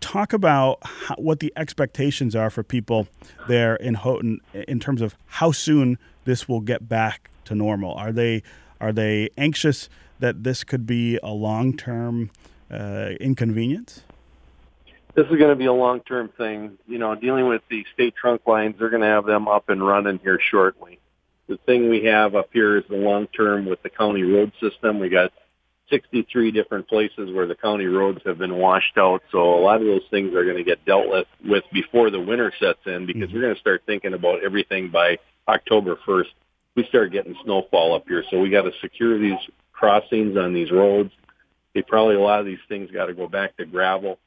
talk 0.00 0.32
about 0.32 0.78
how, 0.82 1.14
what 1.16 1.40
the 1.40 1.52
expectations 1.56 2.36
are 2.36 2.50
for 2.50 2.62
people 2.62 3.08
there 3.48 3.76
in 3.76 3.94
Houghton 3.94 4.40
in 4.52 4.80
terms 4.80 5.00
of 5.00 5.16
how 5.26 5.50
soon 5.50 5.98
this 6.24 6.48
will 6.48 6.60
get 6.60 6.88
back 6.88 7.30
to 7.46 7.54
normal. 7.54 7.94
Are 7.94 8.12
they 8.12 8.42
are 8.80 8.92
they 8.92 9.30
anxious 9.38 9.88
that 10.18 10.44
this 10.44 10.62
could 10.62 10.86
be 10.86 11.18
a 11.22 11.30
long 11.30 11.74
term 11.74 12.30
inconvenience? 12.70 14.02
This 15.14 15.26
is 15.26 15.36
going 15.36 15.50
to 15.50 15.56
be 15.56 15.66
a 15.66 15.72
long-term 15.72 16.30
thing. 16.36 16.78
You 16.86 16.98
know, 16.98 17.14
dealing 17.14 17.48
with 17.48 17.62
the 17.70 17.84
state 17.94 18.14
trunk 18.16 18.42
lines, 18.46 18.76
they're 18.78 18.90
going 18.90 19.02
to 19.02 19.08
have 19.08 19.26
them 19.26 19.48
up 19.48 19.68
and 19.68 19.86
running 19.86 20.18
here 20.18 20.40
shortly. 20.50 20.98
The 21.48 21.58
thing 21.66 21.90
we 21.90 22.04
have 22.04 22.34
up 22.34 22.50
here 22.52 22.76
is 22.76 22.84
the 22.88 22.96
long-term 22.96 23.66
with 23.66 23.82
the 23.82 23.90
county 23.90 24.22
road 24.22 24.52
system. 24.60 24.98
We 24.98 25.10
got 25.10 25.30
63 25.90 26.50
different 26.50 26.88
places 26.88 27.32
where 27.32 27.46
the 27.46 27.54
county 27.54 27.86
roads 27.86 28.20
have 28.24 28.38
been 28.38 28.56
washed 28.56 28.96
out. 28.96 29.22
So 29.30 29.54
a 29.54 29.60
lot 29.60 29.80
of 29.80 29.86
those 29.86 30.02
things 30.10 30.34
are 30.34 30.44
going 30.44 30.56
to 30.56 30.64
get 30.64 30.84
dealt 30.84 31.08
with, 31.08 31.26
with 31.44 31.64
before 31.72 32.10
the 32.10 32.20
winter 32.20 32.52
sets 32.58 32.80
in 32.86 33.06
because 33.06 33.24
mm-hmm. 33.24 33.34
we're 33.34 33.42
going 33.42 33.54
to 33.54 33.60
start 33.60 33.82
thinking 33.86 34.14
about 34.14 34.42
everything 34.42 34.90
by 34.90 35.18
October 35.46 35.96
1st. 36.06 36.32
We 36.76 36.86
start 36.88 37.12
getting 37.12 37.36
snowfall 37.44 37.94
up 37.94 38.08
here. 38.08 38.24
So 38.30 38.40
we 38.40 38.50
got 38.50 38.62
to 38.62 38.72
secure 38.80 39.18
these 39.18 39.38
crossings 39.72 40.36
on 40.36 40.54
these 40.54 40.72
roads. 40.72 41.12
They 41.74 41.82
probably, 41.82 42.16
a 42.16 42.20
lot 42.20 42.40
of 42.40 42.46
these 42.46 42.58
things 42.68 42.90
got 42.90 43.06
to 43.06 43.14
go 43.14 43.28
back 43.28 43.56
to 43.58 43.66
gravel 43.66 44.18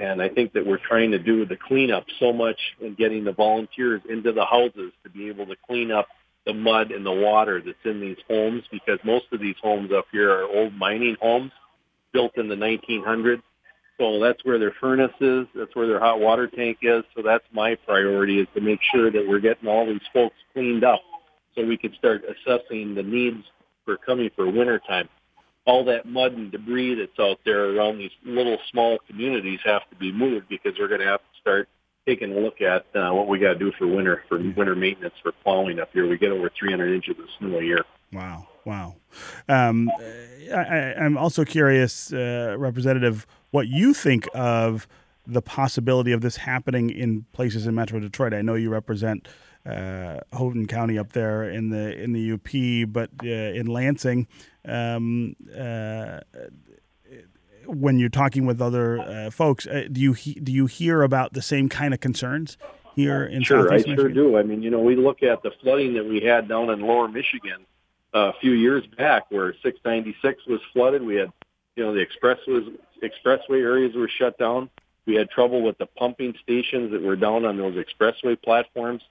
and 0.00 0.22
I 0.22 0.28
think 0.28 0.52
that 0.52 0.66
we're 0.66 0.78
trying 0.78 1.10
to 1.12 1.18
do 1.18 1.46
the 1.46 1.56
cleanup 1.56 2.04
so 2.18 2.32
much 2.32 2.58
and 2.82 2.96
getting 2.96 3.24
the 3.24 3.32
volunteers 3.32 4.02
into 4.08 4.32
the 4.32 4.44
houses 4.44 4.92
to 5.02 5.10
be 5.10 5.28
able 5.28 5.46
to 5.46 5.56
clean 5.66 5.90
up 5.90 6.06
the 6.46 6.52
mud 6.52 6.90
and 6.90 7.04
the 7.04 7.12
water 7.12 7.62
that's 7.64 7.78
in 7.84 8.00
these 8.00 8.18
homes 8.28 8.62
because 8.70 8.98
most 9.04 9.26
of 9.32 9.40
these 9.40 9.56
homes 9.62 9.90
up 9.92 10.06
here 10.12 10.30
are 10.30 10.44
old 10.44 10.74
mining 10.74 11.16
homes 11.20 11.52
built 12.12 12.36
in 12.36 12.48
the 12.48 12.54
1900s. 12.54 13.42
So 13.98 14.20
that's 14.20 14.44
where 14.44 14.58
their 14.58 14.74
furnace 14.80 15.14
is. 15.20 15.46
That's 15.54 15.74
where 15.74 15.86
their 15.86 16.00
hot 16.00 16.20
water 16.20 16.48
tank 16.48 16.78
is. 16.82 17.04
So 17.16 17.22
that's 17.22 17.44
my 17.52 17.76
priority 17.86 18.40
is 18.40 18.48
to 18.54 18.60
make 18.60 18.80
sure 18.92 19.10
that 19.10 19.26
we're 19.26 19.40
getting 19.40 19.68
all 19.68 19.86
these 19.86 20.00
folks 20.12 20.36
cleaned 20.52 20.84
up 20.84 21.00
so 21.54 21.64
we 21.64 21.76
can 21.76 21.94
start 21.94 22.22
assessing 22.24 22.94
the 22.94 23.02
needs 23.02 23.44
for 23.84 23.96
coming 23.96 24.30
for 24.34 24.46
winter 24.50 24.80
time 24.86 25.08
all 25.66 25.84
that 25.84 26.06
mud 26.06 26.32
and 26.32 26.52
debris 26.52 26.94
that's 26.94 27.18
out 27.18 27.38
there 27.44 27.76
around 27.76 27.98
these 27.98 28.10
little 28.24 28.58
small 28.70 28.98
communities 29.06 29.60
have 29.64 29.88
to 29.90 29.96
be 29.96 30.12
moved 30.12 30.48
because 30.48 30.74
we're 30.78 30.88
going 30.88 31.00
to 31.00 31.06
have 31.06 31.20
to 31.20 31.40
start 31.40 31.68
taking 32.06 32.36
a 32.36 32.38
look 32.38 32.60
at 32.60 32.84
uh, 32.94 33.10
what 33.12 33.28
we 33.28 33.38
got 33.38 33.54
to 33.54 33.58
do 33.58 33.72
for 33.78 33.86
winter 33.86 34.22
for 34.28 34.38
winter 34.38 34.74
maintenance 34.74 35.14
for 35.22 35.32
plowing 35.42 35.80
up 35.80 35.90
here. 35.92 36.06
We 36.06 36.18
get 36.18 36.32
over 36.32 36.50
300 36.50 36.94
inches 36.94 37.18
of 37.18 37.26
snow 37.38 37.58
a 37.58 37.62
year. 37.62 37.84
Wow, 38.12 38.46
wow. 38.64 38.96
Um, 39.48 39.90
I, 40.54 40.94
am 40.96 41.16
also 41.16 41.44
curious, 41.44 42.12
uh, 42.12 42.56
Representative, 42.58 43.26
what 43.50 43.66
you 43.68 43.94
think 43.94 44.28
of 44.34 44.86
the 45.26 45.42
possibility 45.42 46.12
of 46.12 46.20
this 46.20 46.36
happening 46.36 46.90
in 46.90 47.24
places 47.32 47.66
in 47.66 47.74
Metro 47.74 47.98
Detroit. 47.98 48.34
I 48.34 48.42
know 48.42 48.54
you 48.54 48.70
represent 48.70 49.26
uh, 49.66 50.20
Houghton 50.32 50.66
County 50.66 50.98
up 50.98 51.12
there 51.12 51.44
in 51.44 51.70
the 51.70 51.96
in 51.98 52.12
the 52.12 52.32
UP, 52.32 52.92
but 52.92 53.10
uh, 53.22 53.26
in 53.26 53.66
Lansing, 53.66 54.26
um, 54.66 55.36
uh, 55.56 56.20
when 57.66 57.98
you're 57.98 58.10
talking 58.10 58.46
with 58.46 58.60
other 58.60 58.98
uh, 58.98 59.30
folks, 59.30 59.66
uh, 59.66 59.86
do 59.90 60.00
you 60.00 60.12
he- 60.12 60.34
do 60.34 60.52
you 60.52 60.66
hear 60.66 61.02
about 61.02 61.32
the 61.32 61.42
same 61.42 61.68
kind 61.68 61.94
of 61.94 62.00
concerns 62.00 62.58
here 62.94 63.24
in 63.24 63.42
sure, 63.42 63.68
Southeast 63.68 63.88
I 63.88 63.90
Michigan? 63.90 63.96
sure 63.96 64.10
I 64.10 64.14
sure 64.14 64.30
do. 64.30 64.38
I 64.38 64.42
mean, 64.42 64.62
you 64.62 64.70
know, 64.70 64.80
we 64.80 64.96
look 64.96 65.22
at 65.22 65.42
the 65.42 65.50
flooding 65.62 65.94
that 65.94 66.04
we 66.04 66.20
had 66.20 66.48
down 66.48 66.70
in 66.70 66.80
Lower 66.80 67.08
Michigan 67.08 67.64
uh, 68.14 68.32
a 68.34 68.40
few 68.40 68.52
years 68.52 68.86
back, 68.86 69.30
where 69.30 69.54
696 69.62 70.46
was 70.46 70.60
flooded. 70.72 71.02
We 71.02 71.16
had, 71.16 71.32
you 71.76 71.84
know, 71.84 71.94
the 71.94 72.00
express 72.00 72.38
was 72.46 72.64
expressway 73.02 73.62
areas 73.62 73.94
were 73.94 74.08
shut 74.08 74.38
down. 74.38 74.70
We 75.06 75.14
had 75.14 75.30
trouble 75.30 75.62
with 75.62 75.76
the 75.78 75.86
pumping 75.86 76.34
stations 76.42 76.92
that 76.92 77.02
were 77.02 77.16
down 77.16 77.44
on 77.44 77.56
those 77.58 77.76
expressway 77.76 78.40
platforms 78.40 79.02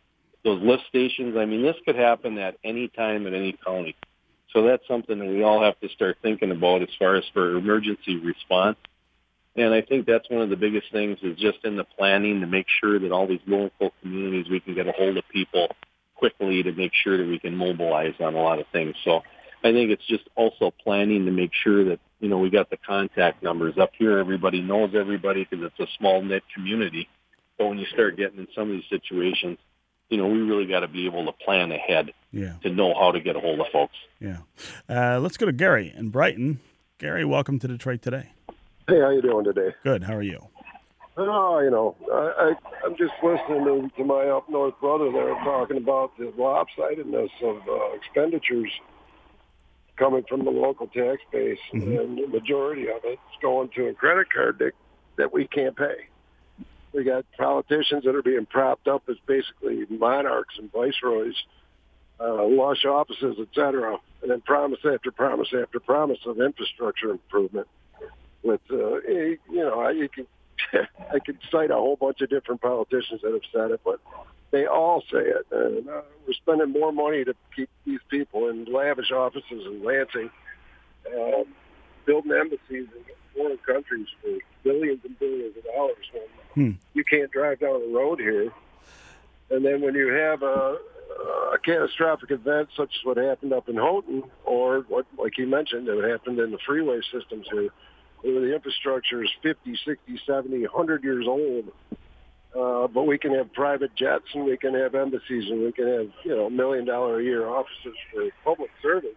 those 0.43 0.61
lift 0.61 0.83
stations. 0.89 1.35
I 1.37 1.45
mean, 1.45 1.63
this 1.63 1.75
could 1.85 1.95
happen 1.95 2.37
at 2.37 2.57
any 2.63 2.87
time 2.89 3.27
in 3.27 3.33
any 3.33 3.57
county. 3.65 3.95
So 4.51 4.61
that's 4.63 4.87
something 4.87 5.17
that 5.17 5.27
we 5.27 5.43
all 5.43 5.63
have 5.63 5.79
to 5.79 5.89
start 5.89 6.17
thinking 6.21 6.51
about 6.51 6.81
as 6.81 6.89
far 6.99 7.15
as 7.15 7.23
for 7.33 7.57
emergency 7.57 8.17
response. 8.17 8.77
And 9.55 9.73
I 9.73 9.81
think 9.81 10.05
that's 10.05 10.29
one 10.29 10.41
of 10.41 10.49
the 10.49 10.55
biggest 10.55 10.91
things 10.91 11.17
is 11.21 11.37
just 11.37 11.59
in 11.63 11.75
the 11.75 11.83
planning 11.83 12.41
to 12.41 12.47
make 12.47 12.65
sure 12.81 12.99
that 12.99 13.11
all 13.11 13.27
these 13.27 13.41
local 13.45 13.91
communities, 14.01 14.49
we 14.49 14.59
can 14.59 14.73
get 14.75 14.87
a 14.87 14.91
hold 14.91 15.17
of 15.17 15.23
people 15.29 15.67
quickly 16.15 16.63
to 16.63 16.71
make 16.71 16.91
sure 17.03 17.17
that 17.17 17.27
we 17.27 17.39
can 17.39 17.55
mobilize 17.55 18.13
on 18.19 18.33
a 18.33 18.41
lot 18.41 18.59
of 18.59 18.65
things. 18.71 18.95
So 19.03 19.21
I 19.63 19.71
think 19.71 19.91
it's 19.91 20.05
just 20.07 20.23
also 20.35 20.71
planning 20.83 21.25
to 21.25 21.31
make 21.31 21.51
sure 21.53 21.85
that, 21.85 21.99
you 22.19 22.29
know, 22.29 22.37
we 22.37 22.49
got 22.49 22.69
the 22.69 22.77
contact 22.77 23.43
numbers 23.43 23.75
up 23.79 23.91
here. 23.97 24.17
Everybody 24.17 24.61
knows 24.61 24.91
everybody 24.95 25.47
because 25.49 25.65
it's 25.65 25.79
a 25.79 25.91
small 25.97 26.21
knit 26.21 26.43
community. 26.53 27.07
But 27.57 27.67
when 27.67 27.77
you 27.77 27.85
start 27.93 28.17
getting 28.17 28.39
in 28.39 28.47
some 28.55 28.69
of 28.69 28.75
these 28.75 28.89
situations, 28.89 29.57
you 30.09 30.17
know, 30.17 30.27
we 30.27 30.39
really 30.39 30.65
got 30.65 30.81
to 30.81 30.87
be 30.87 31.05
able 31.05 31.25
to 31.25 31.31
plan 31.31 31.71
ahead 31.71 32.13
yeah. 32.31 32.53
to 32.63 32.69
know 32.69 32.93
how 32.93 33.11
to 33.11 33.19
get 33.19 33.35
a 33.35 33.39
hold 33.39 33.59
of 33.59 33.67
folks. 33.71 33.95
Yeah. 34.19 34.39
Uh, 34.87 35.19
let's 35.19 35.37
go 35.37 35.45
to 35.45 35.51
Gary 35.51 35.93
in 35.95 36.09
Brighton. 36.09 36.59
Gary, 36.97 37.25
welcome 37.25 37.59
to 37.59 37.67
Detroit 37.67 38.01
today. 38.01 38.31
Hey, 38.87 38.99
how 38.99 39.09
you 39.09 39.21
doing 39.21 39.45
today? 39.45 39.73
Good. 39.83 40.03
How 40.03 40.15
are 40.15 40.21
you? 40.21 40.47
Oh, 41.15 41.59
you 41.59 41.69
know, 41.69 41.95
I, 42.11 42.15
I 42.39 42.85
I'm 42.85 42.97
just 42.97 43.13
listening 43.21 43.63
to, 43.65 43.89
to 43.97 44.03
my 44.03 44.25
up 44.27 44.49
north 44.49 44.79
brother 44.79 45.11
there 45.11 45.33
talking 45.43 45.77
about 45.77 46.17
the 46.17 46.25
lopsidedness 46.25 47.29
of 47.43 47.61
uh, 47.67 47.95
expenditures 47.95 48.71
coming 49.95 50.23
from 50.27 50.43
the 50.43 50.51
local 50.51 50.87
tax 50.87 51.21
base, 51.31 51.59
mm-hmm. 51.71 51.97
and 51.97 52.17
the 52.17 52.27
majority 52.27 52.89
of 52.89 53.01
it's 53.03 53.21
going 53.41 53.69
to 53.75 53.87
a 53.87 53.93
credit 53.93 54.27
card 54.33 54.57
that 54.59 54.71
that 55.17 55.31
we 55.31 55.47
can't 55.47 55.77
pay. 55.77 56.07
We 56.93 57.03
got 57.03 57.25
politicians 57.37 58.03
that 58.03 58.15
are 58.15 58.21
being 58.21 58.45
propped 58.45 58.87
up 58.87 59.03
as 59.09 59.15
basically 59.25 59.85
monarchs 59.89 60.55
and 60.59 60.71
viceroys, 60.71 61.35
uh, 62.19 62.45
lush 62.45 62.85
offices, 62.85 63.37
et 63.39 63.47
cetera, 63.55 63.97
and 64.21 64.31
then 64.31 64.41
promise 64.41 64.79
after 64.85 65.11
promise 65.11 65.49
after 65.59 65.79
promise 65.79 66.19
of 66.25 66.39
infrastructure 66.39 67.09
improvement. 67.09 67.67
With 68.43 68.61
uh, 68.71 68.99
you 69.07 69.39
know, 69.51 69.87
you 69.89 70.07
can 70.09 70.27
I 70.73 71.19
could 71.19 71.37
cite 71.51 71.71
a 71.71 71.75
whole 71.75 71.95
bunch 71.95 72.21
of 72.21 72.29
different 72.29 72.61
politicians 72.61 73.21
that 73.21 73.31
have 73.33 73.41
said 73.51 73.71
it, 73.71 73.81
but 73.83 73.99
they 74.51 74.65
all 74.65 75.01
say 75.11 75.19
it. 75.19 75.45
And 75.51 75.89
uh, 75.89 76.01
we're 76.27 76.33
spending 76.33 76.71
more 76.71 76.91
money 76.91 77.23
to 77.23 77.33
keep 77.55 77.69
these 77.85 77.99
people 78.09 78.49
in 78.49 78.65
lavish 78.65 79.11
offices 79.11 79.65
in 79.65 79.83
Lansing, 79.83 80.29
um, 81.15 81.45
building 82.05 82.31
embassies 82.31 82.87
in 82.95 83.03
foreign 83.35 83.57
countries 83.57 84.07
for 84.21 84.37
billions 84.63 84.99
and 85.03 85.17
billions 85.19 85.55
of 85.57 85.63
dollars 85.63 86.05
hmm. 86.55 86.71
you 86.93 87.03
can't 87.03 87.31
drive 87.31 87.59
down 87.59 87.81
the 87.81 87.95
road 87.95 88.19
here. 88.19 88.51
And 89.49 89.65
then 89.65 89.81
when 89.81 89.93
you 89.93 90.07
have 90.07 90.41
a, 90.41 90.77
a 91.53 91.57
catastrophic 91.63 92.31
event 92.31 92.69
such 92.75 92.89
as 92.89 93.05
what 93.05 93.17
happened 93.17 93.53
up 93.53 93.69
in 93.69 93.75
Houghton, 93.75 94.23
or 94.45 94.79
what, 94.87 95.05
like 95.17 95.37
you 95.37 95.47
mentioned, 95.47 95.87
it 95.87 96.09
happened 96.09 96.39
in 96.39 96.51
the 96.51 96.57
freeway 96.65 97.01
systems 97.11 97.47
here, 97.51 97.69
where 98.21 98.41
the 98.41 98.53
infrastructure 98.53 99.23
is 99.23 99.29
50, 99.41 99.77
60, 99.85 100.19
70, 100.25 100.61
100 100.61 101.03
years 101.03 101.25
old. 101.27 101.65
Uh, 102.55 102.87
but 102.87 103.07
we 103.07 103.17
can 103.17 103.33
have 103.33 103.51
private 103.53 103.95
jets 103.95 104.25
and 104.35 104.45
we 104.45 104.55
can 104.55 104.75
have 104.75 104.93
embassies 104.93 105.49
and 105.49 105.63
we 105.63 105.71
can 105.71 105.87
have, 105.87 106.09
you 106.23 106.35
know, 106.35 106.49
million 106.51 106.85
dollar 106.85 107.19
a 107.19 107.23
year 107.23 107.47
offices 107.47 107.95
for 108.11 108.29
public 108.43 108.69
service. 108.81 109.15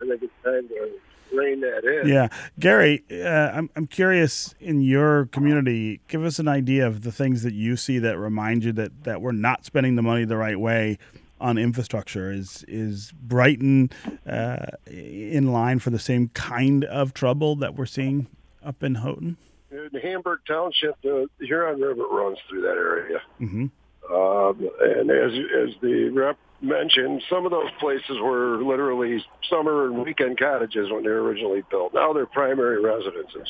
I 0.00 0.06
think 0.06 0.22
it's 0.22 0.32
time 0.44 0.68
to 0.68 0.90
rein 1.32 1.60
that 1.60 1.84
in. 1.84 2.08
Yeah, 2.08 2.28
Gary, 2.58 3.04
uh, 3.10 3.50
I'm 3.52 3.70
I'm 3.76 3.86
curious 3.86 4.54
in 4.60 4.80
your 4.80 5.26
community. 5.26 6.00
Give 6.08 6.24
us 6.24 6.38
an 6.38 6.48
idea 6.48 6.86
of 6.86 7.02
the 7.02 7.12
things 7.12 7.42
that 7.42 7.54
you 7.54 7.76
see 7.76 7.98
that 7.98 8.18
remind 8.18 8.64
you 8.64 8.72
that 8.72 9.04
that 9.04 9.20
we're 9.20 9.32
not 9.32 9.64
spending 9.64 9.96
the 9.96 10.02
money 10.02 10.24
the 10.24 10.36
right 10.36 10.58
way 10.58 10.98
on 11.40 11.58
infrastructure. 11.58 12.30
Is 12.30 12.64
is 12.68 13.12
Brighton 13.20 13.90
uh, 14.26 14.66
in 14.86 15.52
line 15.52 15.78
for 15.78 15.90
the 15.90 15.98
same 15.98 16.28
kind 16.28 16.84
of 16.84 17.14
trouble 17.14 17.56
that 17.56 17.74
we're 17.74 17.86
seeing 17.86 18.28
up 18.64 18.82
in 18.82 18.96
Houghton? 18.96 19.36
In 19.70 20.00
Hamburg 20.00 20.40
Township, 20.46 21.00
the 21.02 21.28
Huron 21.40 21.80
River 21.80 22.04
runs 22.10 22.38
through 22.48 22.62
that 22.62 22.76
area. 22.76 23.20
Mm-hmm. 23.40 23.66
Um, 24.12 24.70
and 24.80 25.10
as 25.10 25.32
as 25.32 25.80
the 25.82 26.10
rep 26.14 26.38
mentioned, 26.60 27.22
some 27.28 27.44
of 27.44 27.50
those 27.50 27.70
places 27.78 28.18
were 28.20 28.62
literally 28.62 29.24
summer 29.50 29.86
and 29.86 30.02
weekend 30.04 30.38
cottages 30.38 30.90
when 30.90 31.02
they 31.02 31.10
were 31.10 31.22
originally 31.22 31.62
built. 31.70 31.94
Now 31.94 32.12
they're 32.12 32.26
primary 32.26 32.82
residences. 32.82 33.48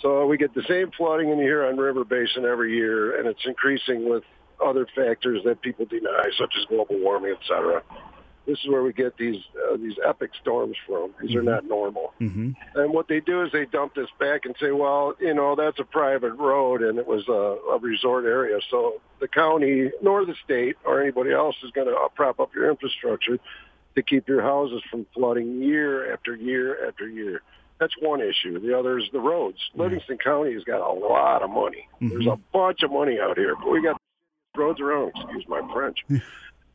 So 0.00 0.26
we 0.26 0.36
get 0.36 0.54
the 0.54 0.64
same 0.68 0.90
flooding 0.96 1.30
in 1.30 1.38
the 1.38 1.44
Huron 1.44 1.76
River 1.76 2.04
Basin 2.04 2.44
every 2.44 2.74
year, 2.76 3.18
and 3.18 3.28
it's 3.28 3.44
increasing 3.44 4.08
with 4.08 4.24
other 4.64 4.86
factors 4.94 5.42
that 5.44 5.60
people 5.62 5.86
deny, 5.86 6.24
such 6.38 6.54
as 6.58 6.64
global 6.66 6.98
warming, 6.98 7.32
et 7.32 7.46
cetera 7.46 7.82
this 8.46 8.58
is 8.58 8.68
where 8.68 8.82
we 8.82 8.92
get 8.92 9.16
these 9.16 9.42
uh, 9.70 9.76
these 9.76 9.94
epic 10.06 10.30
storms 10.40 10.76
from. 10.86 11.14
These 11.20 11.30
mm-hmm. 11.30 11.38
are 11.40 11.42
not 11.42 11.64
normal. 11.64 12.12
Mm-hmm. 12.20 12.50
And 12.74 12.92
what 12.92 13.08
they 13.08 13.20
do 13.20 13.42
is 13.42 13.52
they 13.52 13.64
dump 13.64 13.94
this 13.94 14.08
back 14.18 14.44
and 14.44 14.54
say, 14.60 14.70
well, 14.70 15.14
you 15.20 15.34
know, 15.34 15.54
that's 15.56 15.78
a 15.78 15.84
private 15.84 16.34
road 16.34 16.82
and 16.82 16.98
it 16.98 17.06
was 17.06 17.26
a, 17.28 17.72
a 17.72 17.78
resort 17.78 18.24
area, 18.24 18.58
so 18.70 19.00
the 19.20 19.28
county 19.28 19.90
nor 20.02 20.26
the 20.26 20.34
state 20.44 20.76
or 20.84 21.00
anybody 21.00 21.32
else 21.32 21.56
is 21.64 21.70
going 21.70 21.86
to 21.86 21.96
prop 22.14 22.40
up 22.40 22.54
your 22.54 22.70
infrastructure 22.70 23.38
to 23.94 24.02
keep 24.02 24.28
your 24.28 24.42
houses 24.42 24.82
from 24.90 25.06
flooding 25.14 25.62
year 25.62 26.12
after 26.12 26.34
year 26.34 26.86
after 26.86 27.08
year. 27.08 27.42
That's 27.78 27.94
one 28.00 28.20
issue. 28.20 28.60
The 28.60 28.78
other 28.78 28.98
is 28.98 29.04
the 29.12 29.20
roads. 29.20 29.58
Mm-hmm. 29.70 29.80
Livingston 29.80 30.18
County 30.18 30.54
has 30.54 30.64
got 30.64 30.80
a 30.80 30.92
lot 30.92 31.42
of 31.42 31.50
money. 31.50 31.88
There's 32.00 32.26
a 32.26 32.30
mm-hmm. 32.30 32.42
bunch 32.52 32.82
of 32.82 32.90
money 32.90 33.18
out 33.20 33.38
here, 33.38 33.54
but 33.56 33.70
we 33.70 33.82
got 33.82 33.96
roads 34.56 34.80
around. 34.80 35.12
Excuse 35.16 35.44
my 35.48 35.60
French. 35.72 35.98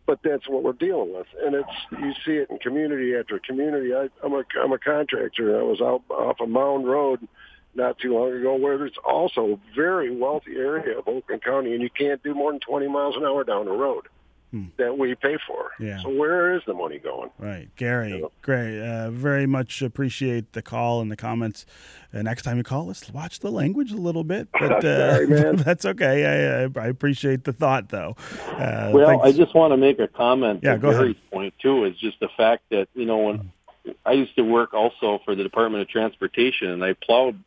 but 0.10 0.18
that's 0.24 0.50
what 0.50 0.63
we're 0.63 0.74
dealing 0.74 1.13
with, 1.13 1.28
and 1.46 1.54
it's 1.54 1.70
you 1.92 2.13
see 2.25 2.32
it 2.32 2.50
in 2.50 2.58
community 2.58 3.13
after 3.16 3.39
community. 3.46 3.94
I, 3.94 4.08
I'm 4.24 4.34
a 4.34 4.44
I'm 4.60 4.72
a 4.72 4.80
contractor. 4.80 5.60
I 5.60 5.62
was 5.62 5.82
out 5.82 6.01
off 6.10 6.38
a 6.42 6.48
Mound 6.48 6.88
Road 6.88 7.28
not 7.75 8.00
too 8.00 8.16
long 8.16 8.34
ago, 8.34 8.56
where 8.56 8.84
it's 8.88 8.98
also 9.08 9.51
a 9.51 9.75
very 9.75 10.10
wealthy 10.10 10.56
area 10.56 10.98
of 10.98 11.08
Oakland 11.08 11.44
County, 11.44 11.74
and 11.74 11.84
you 11.84 11.92
can't 11.96 12.24
do 12.24 12.34
more 12.34 12.51
than 12.51 12.60
20 12.60 12.88
miles 12.88 13.18
an 13.18 13.24
hour 13.24 13.44
down 13.44 13.66
the 13.66 13.72
road 13.72 14.08
hmm. 14.51 14.65
that 14.77 14.98
we 14.98 15.15
pay 15.15 15.38
for. 15.48 15.72
Yeah. 15.79 16.01
So 16.01 16.10
where 16.10 16.56
is 16.56 16.62
the 16.65 16.74
money 16.74 17.00
going? 17.00 17.29
Right, 17.38 17.70
Gary. 17.75 18.12
You 18.12 18.22
know? 18.22 18.32
Great. 18.41 18.82
Uh, 18.82 19.12
very 19.12 19.46
much 19.46 19.82
appreciate 19.82 20.53
the 20.53 20.62
call 20.62 21.01
and 21.01 21.12
the 21.12 21.15
comments. 21.15 21.65
Uh, 22.13 22.22
next 22.22 22.44
time 22.44 22.58
you 22.58 22.63
call, 22.63 22.88
let's 22.88 23.10
watch 23.12 23.39
the 23.39 23.51
language 23.51 23.91
a 23.91 23.98
little 23.98 24.24
bit. 24.24 24.48
But 24.51 24.84
uh, 24.86 25.13
Sorry, 25.13 25.27
man. 25.27 25.56
that's 25.58 25.86
okay. 25.86 26.25
I, 26.25 26.63
I, 26.63 26.86
I, 26.86 26.88
appreciate 26.88 27.44
the 27.44 27.53
thought, 27.53 27.89
though. 27.89 28.15
Uh, 28.48 28.91
well, 28.94 29.08
thanks. 29.08 29.25
I 29.25 29.32
just 29.32 29.56
want 29.56 29.72
to 29.74 29.77
make 29.77 30.00
a 30.00 30.08
comment. 30.08 30.62
Yeah, 30.63 30.77
go 30.77 30.91
Gary's 30.91 31.15
ahead. 31.15 31.32
point 31.32 31.53
too 31.62 31.86
is 31.86 31.96
just 31.98 32.20
the 32.20 32.29
fact 32.38 32.63
that 32.72 32.88
you 32.94 33.06
know 33.06 33.18
when. 33.18 33.38
Hmm. 33.38 33.48
I 34.06 34.12
used 34.12 34.36
to 34.36 34.44
work 34.44 34.74
also 34.74 35.20
for 35.25 35.36
the 35.36 35.41
Department 35.41 35.82
of 35.82 35.88
Transportation, 35.88 36.70
and 36.70 36.84
I 36.84 36.94
plowed 36.94 37.41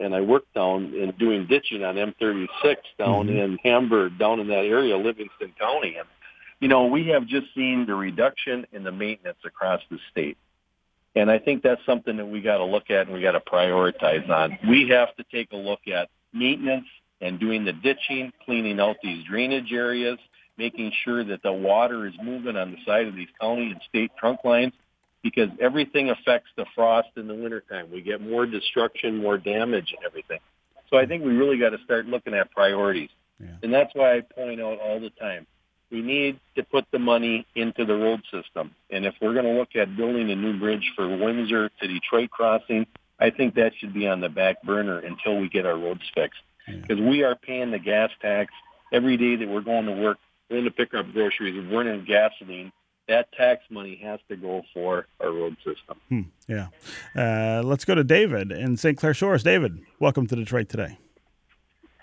and 0.00 0.14
I 0.14 0.22
worked 0.22 0.54
down 0.54 0.94
in 0.94 1.12
doing 1.18 1.46
ditching 1.46 1.84
on 1.84 1.96
M36 1.96 2.48
down 2.98 3.26
mm-hmm. 3.26 3.36
in 3.36 3.58
Hamburg, 3.62 4.18
down 4.18 4.40
in 4.40 4.48
that 4.48 4.64
area, 4.64 4.96
Livingston 4.96 5.52
County. 5.58 5.96
And, 5.96 6.08
you 6.60 6.68
know, 6.68 6.86
we 6.86 7.08
have 7.08 7.26
just 7.26 7.46
seen 7.54 7.86
the 7.86 7.94
reduction 7.94 8.66
in 8.72 8.84
the 8.84 8.92
maintenance 8.92 9.38
across 9.44 9.80
the 9.90 9.98
state. 10.10 10.36
And 11.16 11.30
I 11.30 11.38
think 11.38 11.62
that's 11.62 11.84
something 11.84 12.16
that 12.18 12.26
we 12.26 12.40
got 12.40 12.58
to 12.58 12.64
look 12.64 12.90
at 12.90 13.06
and 13.06 13.14
we 13.14 13.20
got 13.20 13.32
to 13.32 13.40
prioritize 13.40 14.28
on. 14.28 14.56
We 14.68 14.88
have 14.90 15.14
to 15.16 15.24
take 15.32 15.50
a 15.52 15.56
look 15.56 15.80
at 15.92 16.08
maintenance 16.32 16.86
and 17.20 17.40
doing 17.40 17.64
the 17.64 17.72
ditching, 17.72 18.32
cleaning 18.44 18.78
out 18.78 18.96
these 19.02 19.24
drainage 19.24 19.72
areas, 19.72 20.18
making 20.56 20.92
sure 21.04 21.24
that 21.24 21.42
the 21.42 21.52
water 21.52 22.06
is 22.06 22.14
moving 22.22 22.56
on 22.56 22.70
the 22.70 22.76
side 22.86 23.08
of 23.08 23.16
these 23.16 23.28
county 23.40 23.72
and 23.72 23.80
state 23.88 24.12
trunk 24.18 24.40
lines 24.44 24.72
because 25.22 25.48
everything 25.60 26.10
affects 26.10 26.50
the 26.56 26.64
frost 26.74 27.08
in 27.16 27.26
the 27.26 27.34
wintertime. 27.34 27.90
We 27.92 28.02
get 28.02 28.20
more 28.20 28.46
destruction, 28.46 29.16
more 29.16 29.36
damage 29.36 29.94
and 29.96 30.06
everything. 30.06 30.38
So 30.90 30.96
I 30.96 31.06
think 31.06 31.24
we 31.24 31.32
really 31.32 31.58
got 31.58 31.70
to 31.70 31.78
start 31.84 32.06
looking 32.06 32.34
at 32.34 32.50
priorities. 32.52 33.10
Yeah. 33.38 33.48
And 33.62 33.72
that's 33.72 33.94
why 33.94 34.16
I 34.16 34.20
point 34.20 34.60
out 34.60 34.78
all 34.80 35.00
the 35.00 35.10
time. 35.10 35.46
We 35.90 36.02
need 36.02 36.38
to 36.56 36.62
put 36.62 36.86
the 36.92 36.98
money 36.98 37.46
into 37.54 37.84
the 37.84 37.94
road 37.94 38.22
system. 38.30 38.74
And 38.90 39.04
if 39.04 39.14
we're 39.20 39.32
going 39.32 39.46
to 39.46 39.52
look 39.52 39.74
at 39.74 39.96
building 39.96 40.30
a 40.30 40.36
new 40.36 40.58
bridge 40.58 40.92
for 40.94 41.08
Windsor 41.08 41.70
to 41.80 41.88
Detroit 41.88 42.30
crossing, 42.30 42.86
I 43.18 43.30
think 43.30 43.54
that 43.56 43.72
should 43.78 43.92
be 43.92 44.06
on 44.06 44.20
the 44.20 44.28
back 44.28 44.62
burner 44.62 44.98
until 44.98 45.38
we 45.38 45.48
get 45.48 45.66
our 45.66 45.76
roads 45.76 46.02
fixed. 46.14 46.40
Because 46.66 46.98
yeah. 46.98 47.08
we 47.08 47.24
are 47.24 47.34
paying 47.34 47.72
the 47.72 47.78
gas 47.78 48.10
tax 48.22 48.52
every 48.92 49.16
day 49.16 49.36
that 49.36 49.48
we're 49.48 49.62
going 49.62 49.86
to 49.86 49.92
work, 49.92 50.18
going 50.48 50.64
to 50.64 50.70
pick 50.70 50.94
up 50.94 51.12
groceries, 51.12 51.56
and 51.56 51.68
burning 51.68 52.04
gasoline 52.04 52.72
that 53.10 53.32
tax 53.32 53.62
money 53.70 54.00
has 54.02 54.20
to 54.28 54.36
go 54.36 54.62
for 54.72 55.06
our 55.20 55.32
road 55.32 55.56
system. 55.64 56.00
Hmm, 56.08 56.22
yeah. 56.46 56.68
Uh, 57.14 57.60
let's 57.62 57.84
go 57.84 57.96
to 57.96 58.04
David 58.04 58.52
in 58.52 58.76
St. 58.76 58.96
Clair 58.96 59.12
Shores. 59.12 59.42
David, 59.42 59.80
welcome 59.98 60.26
to 60.28 60.36
Detroit 60.36 60.68
today. 60.68 60.96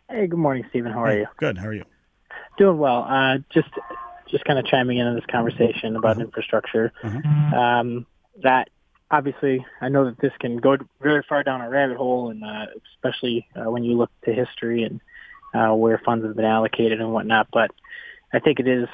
Hey, 0.09 0.27
good 0.27 0.37
morning, 0.37 0.65
Stephen. 0.69 0.91
How 0.91 1.05
are 1.05 1.11
hey, 1.11 1.19
you? 1.19 1.27
Good. 1.37 1.57
How 1.57 1.67
are 1.67 1.73
you? 1.73 1.85
Doing 2.57 2.77
well. 2.77 3.05
Uh, 3.07 3.37
just 3.53 3.69
just 4.29 4.43
kind 4.45 4.59
of 4.59 4.65
chiming 4.65 4.97
in 4.97 5.07
on 5.07 5.15
this 5.15 5.25
conversation 5.31 5.95
about 5.95 6.13
uh-huh. 6.13 6.25
infrastructure. 6.25 6.91
Uh-huh. 7.03 7.57
Um, 7.57 8.05
that 8.43 8.69
obviously, 9.09 9.65
I 9.79 9.89
know 9.89 10.05
that 10.05 10.19
this 10.19 10.33
can 10.39 10.57
go 10.57 10.77
very 11.01 11.23
far 11.27 11.43
down 11.43 11.61
a 11.61 11.69
rabbit 11.69 11.97
hole, 11.97 12.29
and 12.29 12.43
uh, 12.43 12.65
especially 12.95 13.47
uh, 13.55 13.69
when 13.71 13.83
you 13.83 13.97
look 13.97 14.11
to 14.25 14.33
history 14.33 14.83
and 14.83 15.01
uh, 15.53 15.73
where 15.75 16.01
funds 16.03 16.25
have 16.25 16.35
been 16.35 16.45
allocated 16.45 16.99
and 16.99 17.13
whatnot. 17.13 17.47
But 17.51 17.71
I 18.33 18.39
think 18.39 18.59
it 18.59 18.67
is 18.67 18.87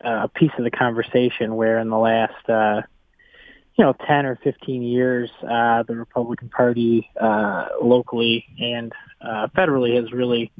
a 0.00 0.28
piece 0.28 0.50
of 0.58 0.64
the 0.64 0.70
conversation 0.70 1.56
where 1.56 1.78
in 1.78 1.88
the 1.88 1.98
last 1.98 2.48
uh, 2.48 2.82
you 3.76 3.84
know 3.84 3.94
10 4.06 4.26
or 4.26 4.36
15 4.42 4.82
years 4.82 5.30
uh, 5.42 5.82
the 5.82 5.96
Republican 5.96 6.48
Party 6.48 7.08
uh, 7.20 7.68
locally 7.82 8.44
and 8.58 8.92
uh, 9.20 9.48
federally 9.56 9.96
has 9.96 10.12
really 10.12 10.50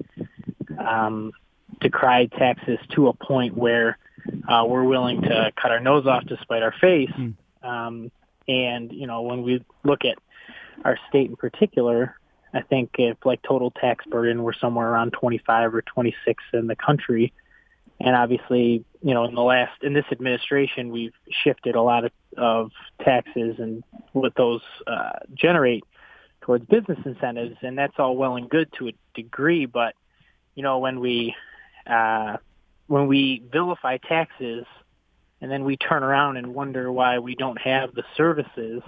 um, 0.78 1.32
decried 1.80 2.32
taxes 2.32 2.78
to 2.94 3.08
a 3.08 3.12
point 3.12 3.56
where 3.56 3.98
uh, 4.48 4.64
we're 4.66 4.84
willing 4.84 5.22
to 5.22 5.52
cut 5.60 5.70
our 5.70 5.80
nose 5.80 6.06
off 6.06 6.24
to 6.26 6.36
spite 6.42 6.62
our 6.62 6.74
face. 6.80 7.10
Mm. 7.10 7.34
Um, 7.62 8.10
and 8.48 8.92
you 8.92 9.06
know 9.06 9.22
when 9.22 9.42
we 9.42 9.64
look 9.84 10.04
at 10.04 10.18
our 10.84 10.98
state 11.08 11.30
in 11.30 11.36
particular, 11.36 12.16
I 12.52 12.62
think 12.62 12.90
if 12.98 13.18
like 13.24 13.42
total 13.42 13.70
tax 13.70 14.04
burden 14.06 14.42
we're 14.42 14.54
somewhere 14.54 14.88
around 14.88 15.12
25 15.12 15.74
or 15.74 15.82
26 15.82 16.42
in 16.52 16.66
the 16.66 16.76
country. 16.76 17.32
And 18.02 18.16
obviously, 18.16 18.82
you 19.02 19.12
know, 19.12 19.24
in 19.24 19.34
the 19.34 19.42
last 19.42 19.82
in 19.82 19.92
this 19.92 20.06
administration, 20.10 20.90
we've 20.90 21.12
shifted 21.44 21.74
a 21.74 21.82
lot 21.82 22.06
of, 22.06 22.12
of 22.36 22.70
taxes 23.04 23.56
and 23.58 23.84
what 24.12 24.34
those 24.36 24.62
uh, 24.86 25.18
generate 25.34 25.84
towards 26.40 26.64
business 26.66 26.98
incentives, 27.04 27.56
and 27.60 27.76
that's 27.76 27.94
all 27.98 28.16
well 28.16 28.36
and 28.36 28.48
good 28.48 28.72
to 28.78 28.88
a 28.88 28.92
degree. 29.14 29.66
But 29.66 29.94
you 30.54 30.62
know, 30.62 30.78
when 30.78 31.00
we 31.00 31.34
uh, 31.86 32.36
when 32.86 33.06
we 33.06 33.42
vilify 33.52 33.98
taxes, 33.98 34.64
and 35.40 35.50
then 35.50 35.64
we 35.64 35.76
turn 35.76 36.02
around 36.02 36.36
and 36.36 36.54
wonder 36.54 36.90
why 36.90 37.18
we 37.18 37.34
don't 37.34 37.60
have 37.60 37.94
the 37.94 38.04
services 38.16 38.82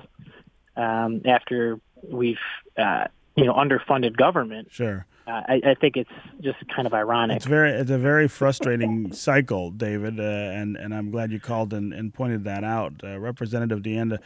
um, 0.77 1.23
after 1.25 1.79
we've 2.03 2.37
uh, 2.77 3.07
you 3.37 3.45
know 3.45 3.55
underfunded 3.55 4.17
government. 4.17 4.69
Sure. 4.71 5.07
Uh, 5.27 5.41
I, 5.49 5.61
I, 5.67 5.75
think 5.75 5.97
it's 5.97 6.11
just 6.41 6.59
kind 6.75 6.85
of 6.85 6.93
ironic. 6.93 7.37
It's 7.37 7.47
very, 7.47 7.71
it's 7.71 7.93
a 7.93 7.99
very 7.99 8.27
frustrating 8.27 9.13
cycle, 9.13 9.71
David, 9.71 10.19
uh, 10.19 10.23
and 10.23 10.77
and 10.77 10.93
I'm 10.93 11.13
glad 11.13 11.31
you 11.31 11.39
called 11.39 11.73
and, 11.73 11.93
and 11.93 12.13
pointed 12.13 12.43
that 12.45 12.65
out, 12.65 12.95
uh, 13.05 13.21
Representative 13.21 13.83
Dianda. 13.83 14.19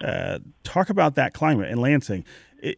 Uh, 0.00 0.38
talk 0.62 0.90
about 0.90 1.16
that 1.16 1.34
climate 1.34 1.70
in 1.70 1.78
Lansing. 1.78 2.24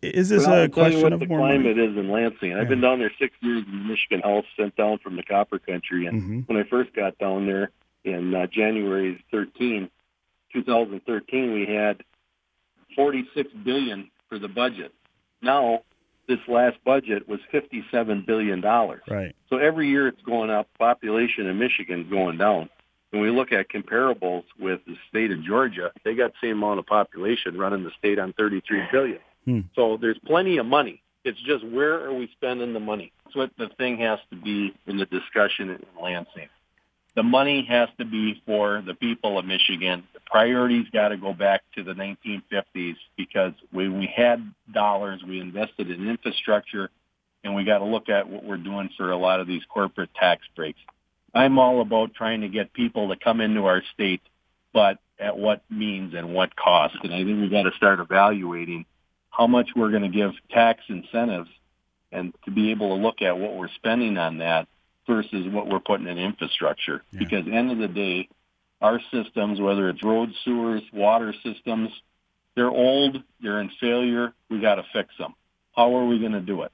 Is 0.02 0.28
this 0.28 0.46
well, 0.46 0.64
a 0.64 0.68
question 0.68 1.12
of 1.12 1.20
the 1.20 1.26
more 1.26 1.38
climate 1.38 1.76
money? 1.76 1.88
is 1.88 1.96
in 1.96 2.10
Lansing? 2.10 2.54
I've 2.54 2.68
been 2.68 2.80
down 2.80 2.98
there 2.98 3.12
six 3.18 3.34
years 3.40 3.64
in 3.66 3.88
Michigan 3.88 4.20
Health, 4.20 4.44
sent 4.58 4.74
down 4.76 4.98
from 4.98 5.16
the 5.16 5.22
Copper 5.22 5.58
Country, 5.58 6.06
and 6.06 6.22
mm-hmm. 6.22 6.40
when 6.40 6.58
I 6.58 6.68
first 6.68 6.92
got 6.94 7.18
down 7.18 7.46
there 7.46 7.70
in 8.04 8.34
uh, 8.34 8.46
January 8.46 9.24
13, 9.30 9.88
2013, 10.52 11.52
we 11.52 11.72
had 11.72 12.02
46 12.96 13.52
billion 13.64 14.10
for 14.28 14.38
the 14.38 14.48
budget. 14.48 14.92
Now 15.40 15.82
this 16.28 16.38
last 16.48 16.76
budget 16.84 17.28
was 17.28 17.40
$57 17.52 18.26
billion. 18.26 18.60
Right. 18.60 19.34
So 19.48 19.58
every 19.58 19.88
year 19.88 20.08
it's 20.08 20.22
going 20.22 20.50
up. 20.50 20.68
Population 20.78 21.46
in 21.46 21.58
Michigan 21.58 22.00
is 22.00 22.10
going 22.10 22.38
down. 22.38 22.68
When 23.10 23.22
we 23.22 23.30
look 23.30 23.52
at 23.52 23.68
comparables 23.68 24.44
with 24.58 24.80
the 24.86 24.96
state 25.08 25.30
of 25.30 25.42
Georgia, 25.42 25.92
they 26.04 26.14
got 26.14 26.32
the 26.32 26.48
same 26.48 26.58
amount 26.58 26.80
of 26.80 26.86
population 26.86 27.56
running 27.56 27.84
the 27.84 27.92
state 27.98 28.18
on 28.18 28.32
33 28.32 28.82
billion. 28.90 29.20
Hmm. 29.46 29.60
So 29.74 29.96
there's 30.00 30.18
plenty 30.26 30.58
of 30.58 30.66
money. 30.66 31.02
It's 31.24 31.40
just 31.42 31.66
where 31.66 32.04
are 32.04 32.12
we 32.12 32.28
spending 32.32 32.72
the 32.72 32.80
money? 32.80 33.12
That's 33.24 33.36
what 33.36 33.50
the 33.58 33.68
thing 33.78 33.98
has 33.98 34.18
to 34.30 34.36
be 34.36 34.74
in 34.86 34.98
the 34.98 35.06
discussion 35.06 35.70
in 35.70 35.82
Lansing. 36.00 36.48
The 37.16 37.22
money 37.22 37.64
has 37.68 37.88
to 37.98 38.04
be 38.04 38.42
for 38.44 38.82
the 38.86 38.94
people 38.94 39.38
of 39.38 39.46
Michigan, 39.46 40.04
the 40.12 40.20
priorities 40.26 40.86
got 40.92 41.08
to 41.08 41.16
go 41.16 41.32
back 41.32 41.62
to 41.74 41.82
the 41.82 41.94
1950s 41.94 42.96
because 43.16 43.54
when 43.72 43.98
we 43.98 44.06
had 44.14 44.52
dollars, 44.72 45.22
we 45.26 45.40
invested 45.40 45.90
in 45.90 46.08
infrastructure, 46.08 46.90
and 47.42 47.54
we 47.54 47.64
got 47.64 47.78
to 47.78 47.86
look 47.86 48.10
at 48.10 48.28
what 48.28 48.44
we're 48.44 48.58
doing 48.58 48.90
for 48.98 49.10
a 49.10 49.16
lot 49.16 49.40
of 49.40 49.46
these 49.46 49.62
corporate 49.72 50.10
tax 50.14 50.42
breaks. 50.54 50.78
I'm 51.34 51.58
all 51.58 51.80
about 51.80 52.12
trying 52.12 52.42
to 52.42 52.48
get 52.48 52.74
people 52.74 53.08
to 53.08 53.16
come 53.16 53.40
into 53.40 53.64
our 53.64 53.82
state, 53.94 54.20
but 54.74 54.98
at 55.18 55.38
what 55.38 55.62
means 55.70 56.12
and 56.14 56.34
what 56.34 56.54
cost. 56.54 56.96
And 57.02 57.14
I 57.14 57.24
think 57.24 57.40
we 57.40 57.48
got 57.48 57.62
to 57.62 57.72
start 57.76 57.98
evaluating 57.98 58.84
how 59.36 59.46
much 59.46 59.70
we're 59.76 59.90
going 59.90 60.02
to 60.02 60.08
give 60.08 60.32
tax 60.50 60.80
incentives 60.88 61.50
and 62.12 62.32
to 62.44 62.50
be 62.50 62.70
able 62.70 62.96
to 62.96 63.02
look 63.02 63.20
at 63.22 63.38
what 63.38 63.54
we're 63.54 63.68
spending 63.76 64.16
on 64.16 64.38
that 64.38 64.66
versus 65.06 65.46
what 65.52 65.68
we're 65.68 65.80
putting 65.80 66.06
in 66.06 66.18
infrastructure. 66.18 67.02
Yeah. 67.10 67.18
Because 67.18 67.46
end 67.46 67.70
of 67.70 67.78
the 67.78 67.88
day, 67.88 68.28
our 68.80 69.00
systems, 69.12 69.60
whether 69.60 69.88
it's 69.88 70.02
road, 70.02 70.30
sewers, 70.44 70.82
water 70.92 71.34
systems, 71.44 71.90
they're 72.54 72.70
old, 72.70 73.22
they're 73.42 73.60
in 73.60 73.70
failure. 73.80 74.32
We 74.48 74.60
got 74.60 74.76
to 74.76 74.84
fix 74.92 75.10
them. 75.18 75.34
How 75.74 75.94
are 75.96 76.06
we 76.06 76.18
going 76.18 76.32
to 76.32 76.40
do 76.40 76.62
it? 76.62 76.72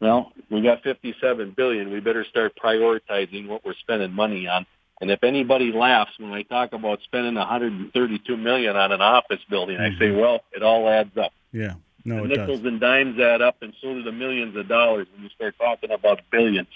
Well, 0.00 0.32
we 0.50 0.62
got 0.62 0.82
57 0.82 1.54
billion. 1.56 1.92
We 1.92 2.00
better 2.00 2.24
start 2.24 2.54
prioritizing 2.62 3.46
what 3.46 3.64
we're 3.64 3.74
spending 3.74 4.12
money 4.12 4.48
on. 4.48 4.66
And 5.00 5.10
if 5.10 5.22
anybody 5.22 5.72
laughs 5.72 6.12
when 6.18 6.32
I 6.32 6.42
talk 6.42 6.72
about 6.72 7.00
spending 7.04 7.34
132 7.34 8.36
million 8.36 8.76
on 8.76 8.92
an 8.92 9.00
office 9.00 9.40
building, 9.48 9.76
mm-hmm. 9.76 9.96
I 9.96 9.98
say, 9.98 10.06
mm-hmm. 10.06 10.20
well, 10.20 10.40
it 10.52 10.62
all 10.62 10.88
adds 10.88 11.16
up. 11.16 11.32
Yeah. 11.52 11.74
No, 12.04 12.22
the 12.22 12.28
nickels 12.28 12.60
does. 12.60 12.66
and 12.66 12.80
dimes 12.80 13.18
add 13.18 13.42
up, 13.42 13.56
and 13.62 13.74
so 13.80 13.94
do 13.94 14.02
the 14.02 14.12
millions 14.12 14.56
of 14.56 14.68
dollars 14.68 15.06
when 15.12 15.24
you 15.24 15.28
start 15.30 15.54
talking 15.58 15.90
about 15.90 16.20
billions. 16.30 16.68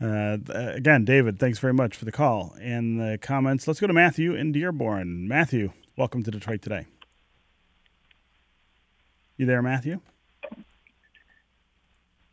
Uh, 0.00 0.38
again, 0.48 1.04
David, 1.04 1.38
thanks 1.38 1.58
very 1.58 1.74
much 1.74 1.94
for 1.94 2.06
the 2.06 2.12
call 2.12 2.56
and 2.60 2.98
the 2.98 3.18
comments. 3.18 3.68
Let's 3.68 3.80
go 3.80 3.86
to 3.86 3.92
Matthew 3.92 4.34
in 4.34 4.50
Dearborn. 4.50 5.28
Matthew, 5.28 5.72
welcome 5.96 6.22
to 6.22 6.30
Detroit 6.30 6.62
today. 6.62 6.86
You 9.36 9.44
there, 9.44 9.60
Matthew? 9.60 10.00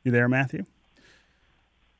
You 0.03 0.11
there, 0.11 0.29
Matthew? 0.29 0.65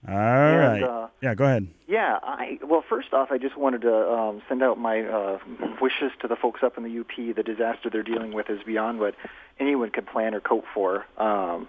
All 0.07 0.13
and, 0.13 0.81
right. 0.81 0.83
Uh, 0.83 1.07
yeah, 1.21 1.33
go 1.33 1.45
ahead. 1.45 1.67
Yeah, 1.88 2.19
I 2.21 2.60
well, 2.63 2.83
first 2.88 3.13
off, 3.13 3.29
I 3.31 3.38
just 3.38 3.57
wanted 3.57 3.81
to 3.81 4.10
um, 4.12 4.41
send 4.47 4.62
out 4.62 4.77
my 4.77 5.01
uh, 5.01 5.39
wishes 5.81 6.12
to 6.21 6.27
the 6.27 6.36
folks 6.36 6.62
up 6.63 6.77
in 6.77 6.83
the 6.83 6.99
UP. 6.99 7.36
The 7.36 7.43
disaster 7.43 7.89
they're 7.89 8.03
dealing 8.03 8.33
with 8.33 8.49
is 8.49 8.62
beyond 8.63 8.99
what 8.99 9.15
anyone 9.60 9.89
could 9.89 10.05
plan 10.05 10.36
or 10.36 10.39
cope 10.39 10.65
for. 10.73 11.05
Um, 11.17 11.67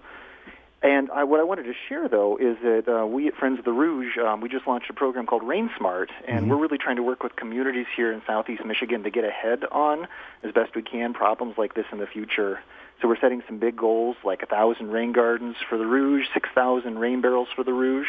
and 1.09 1.19
I, 1.19 1.25
what 1.25 1.41
I 1.41 1.45
wanted 1.45 1.65
to 1.65 1.75
share, 1.89 2.09
though, 2.09 2.37
is 2.37 2.57
that 2.63 2.85
uh, 2.89 3.07
we 3.07 3.29
at 3.29 3.35
Friends 3.35 3.59
of 3.59 3.65
the 3.65 3.73
Rouge, 3.73 4.19
um, 4.19 4.41
we 4.41 4.49
just 4.49 4.67
launched 4.67 4.91
a 4.91 4.93
program 4.93 5.27
called 5.27 5.43
Rain 5.43 5.71
Smart, 5.77 6.11
and 6.27 6.41
mm-hmm. 6.41 6.51
we're 6.51 6.59
really 6.59 6.79
trying 6.79 6.97
to 6.97 7.03
work 7.03 7.23
with 7.23 7.35
communities 7.37 7.87
here 7.97 8.13
in 8.13 8.21
Southeast 8.27 8.65
Michigan 8.65 9.03
to 9.05 9.11
get 9.11 9.25
ahead 9.25 9.65
on, 9.71 10.07
as 10.43 10.53
best 10.53 10.75
we 10.75 10.83
can, 10.83 11.15
problems 11.15 11.57
like 11.57 11.75
this 11.75 11.87
in 11.93 11.99
the 11.99 12.07
future. 12.07 12.61
So 13.01 13.09
we're 13.09 13.19
setting 13.21 13.43
some 13.47 13.59
big 13.59 13.77
goals, 13.77 14.17
like 14.25 14.43
a 14.43 14.47
thousand 14.47 14.91
rain 14.91 15.13
gardens 15.13 15.57
for 15.69 15.79
the 15.79 15.87
Rouge, 15.87 16.27
six 16.35 16.49
thousand 16.55 16.99
rain 16.99 17.21
barrels 17.21 17.49
for 17.55 17.65
the 17.65 17.73
Rouge. 17.73 18.09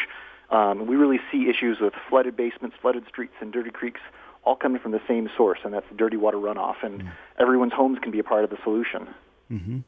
Um, 0.50 0.86
we 0.86 0.96
really 0.96 1.20
see 1.30 1.48
issues 1.48 1.78
with 1.80 1.94
flooded 2.08 2.36
basements, 2.36 2.76
flooded 2.82 3.06
streets, 3.06 3.34
and 3.40 3.52
dirty 3.52 3.70
creeks, 3.70 4.00
all 4.44 4.56
coming 4.56 4.80
from 4.80 4.90
the 4.90 5.00
same 5.06 5.30
source, 5.36 5.60
and 5.64 5.72
that's 5.72 5.86
dirty 5.96 6.16
water 6.16 6.38
runoff. 6.38 6.82
And 6.82 7.00
mm-hmm. 7.00 7.08
everyone's 7.38 7.72
homes 7.72 7.98
can 8.02 8.10
be 8.10 8.18
a 8.18 8.24
part 8.24 8.42
of 8.42 8.50
the 8.50 8.58
solution. 8.64 9.08
Mm-hmm. 9.50 9.78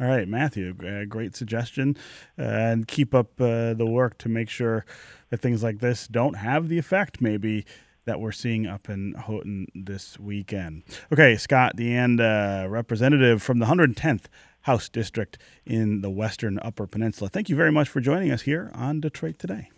All 0.00 0.06
right, 0.06 0.26
Matthew, 0.28 0.74
uh, 0.84 1.04
great 1.04 1.36
suggestion. 1.36 1.96
Uh, 2.38 2.42
and 2.42 2.88
keep 2.88 3.14
up 3.14 3.40
uh, 3.40 3.74
the 3.74 3.86
work 3.86 4.18
to 4.18 4.28
make 4.28 4.48
sure 4.48 4.84
that 5.30 5.40
things 5.40 5.62
like 5.62 5.80
this 5.80 6.06
don't 6.06 6.34
have 6.34 6.68
the 6.68 6.78
effect, 6.78 7.20
maybe, 7.20 7.64
that 8.04 8.20
we're 8.20 8.32
seeing 8.32 8.66
up 8.66 8.88
in 8.88 9.14
Houghton 9.14 9.66
this 9.74 10.18
weekend. 10.18 10.82
Okay, 11.12 11.36
Scott 11.36 11.76
DeAnd, 11.76 12.20
uh, 12.20 12.68
representative 12.68 13.42
from 13.42 13.58
the 13.58 13.66
110th 13.66 14.24
House 14.62 14.88
District 14.88 15.38
in 15.66 16.00
the 16.00 16.10
Western 16.10 16.58
Upper 16.60 16.86
Peninsula. 16.86 17.28
Thank 17.28 17.48
you 17.48 17.56
very 17.56 17.72
much 17.72 17.88
for 17.88 18.00
joining 18.00 18.30
us 18.30 18.42
here 18.42 18.70
on 18.74 19.00
Detroit 19.00 19.38
Today. 19.38 19.70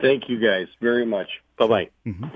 Thank 0.00 0.28
you 0.28 0.38
guys 0.38 0.66
very 0.80 1.06
much. 1.06 1.28
Bye 1.56 1.66
bye. 1.66 1.90
Mm-hmm. 2.06 2.26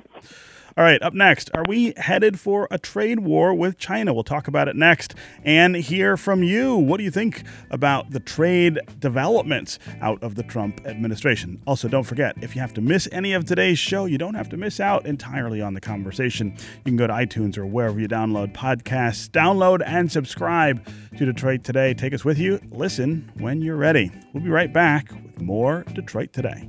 All 0.78 0.84
right, 0.84 1.02
up 1.02 1.12
next, 1.12 1.50
are 1.54 1.64
we 1.66 1.92
headed 1.96 2.38
for 2.38 2.68
a 2.70 2.78
trade 2.78 3.18
war 3.18 3.52
with 3.52 3.78
China? 3.78 4.14
We'll 4.14 4.22
talk 4.22 4.46
about 4.46 4.68
it 4.68 4.76
next 4.76 5.12
and 5.42 5.74
hear 5.74 6.16
from 6.16 6.44
you. 6.44 6.76
What 6.76 6.98
do 6.98 7.02
you 7.02 7.10
think 7.10 7.42
about 7.68 8.12
the 8.12 8.20
trade 8.20 8.78
developments 9.00 9.80
out 10.00 10.22
of 10.22 10.36
the 10.36 10.44
Trump 10.44 10.86
administration? 10.86 11.60
Also, 11.66 11.88
don't 11.88 12.04
forget, 12.04 12.36
if 12.40 12.54
you 12.54 12.60
have 12.60 12.72
to 12.74 12.80
miss 12.80 13.08
any 13.10 13.32
of 13.32 13.44
today's 13.44 13.80
show, 13.80 14.04
you 14.04 14.18
don't 14.18 14.34
have 14.34 14.48
to 14.50 14.56
miss 14.56 14.78
out 14.78 15.04
entirely 15.04 15.60
on 15.60 15.74
the 15.74 15.80
conversation. 15.80 16.56
You 16.56 16.84
can 16.84 16.96
go 16.96 17.08
to 17.08 17.12
iTunes 17.12 17.58
or 17.58 17.66
wherever 17.66 17.98
you 17.98 18.06
download 18.06 18.54
podcasts, 18.54 19.28
download 19.28 19.82
and 19.84 20.12
subscribe 20.12 20.86
to 21.16 21.26
Detroit 21.26 21.64
Today. 21.64 21.92
Take 21.92 22.14
us 22.14 22.24
with 22.24 22.38
you. 22.38 22.60
Listen 22.70 23.32
when 23.38 23.62
you're 23.62 23.74
ready. 23.74 24.12
We'll 24.32 24.44
be 24.44 24.50
right 24.50 24.72
back 24.72 25.10
with 25.10 25.40
more 25.40 25.82
Detroit 25.92 26.32
Today. 26.32 26.68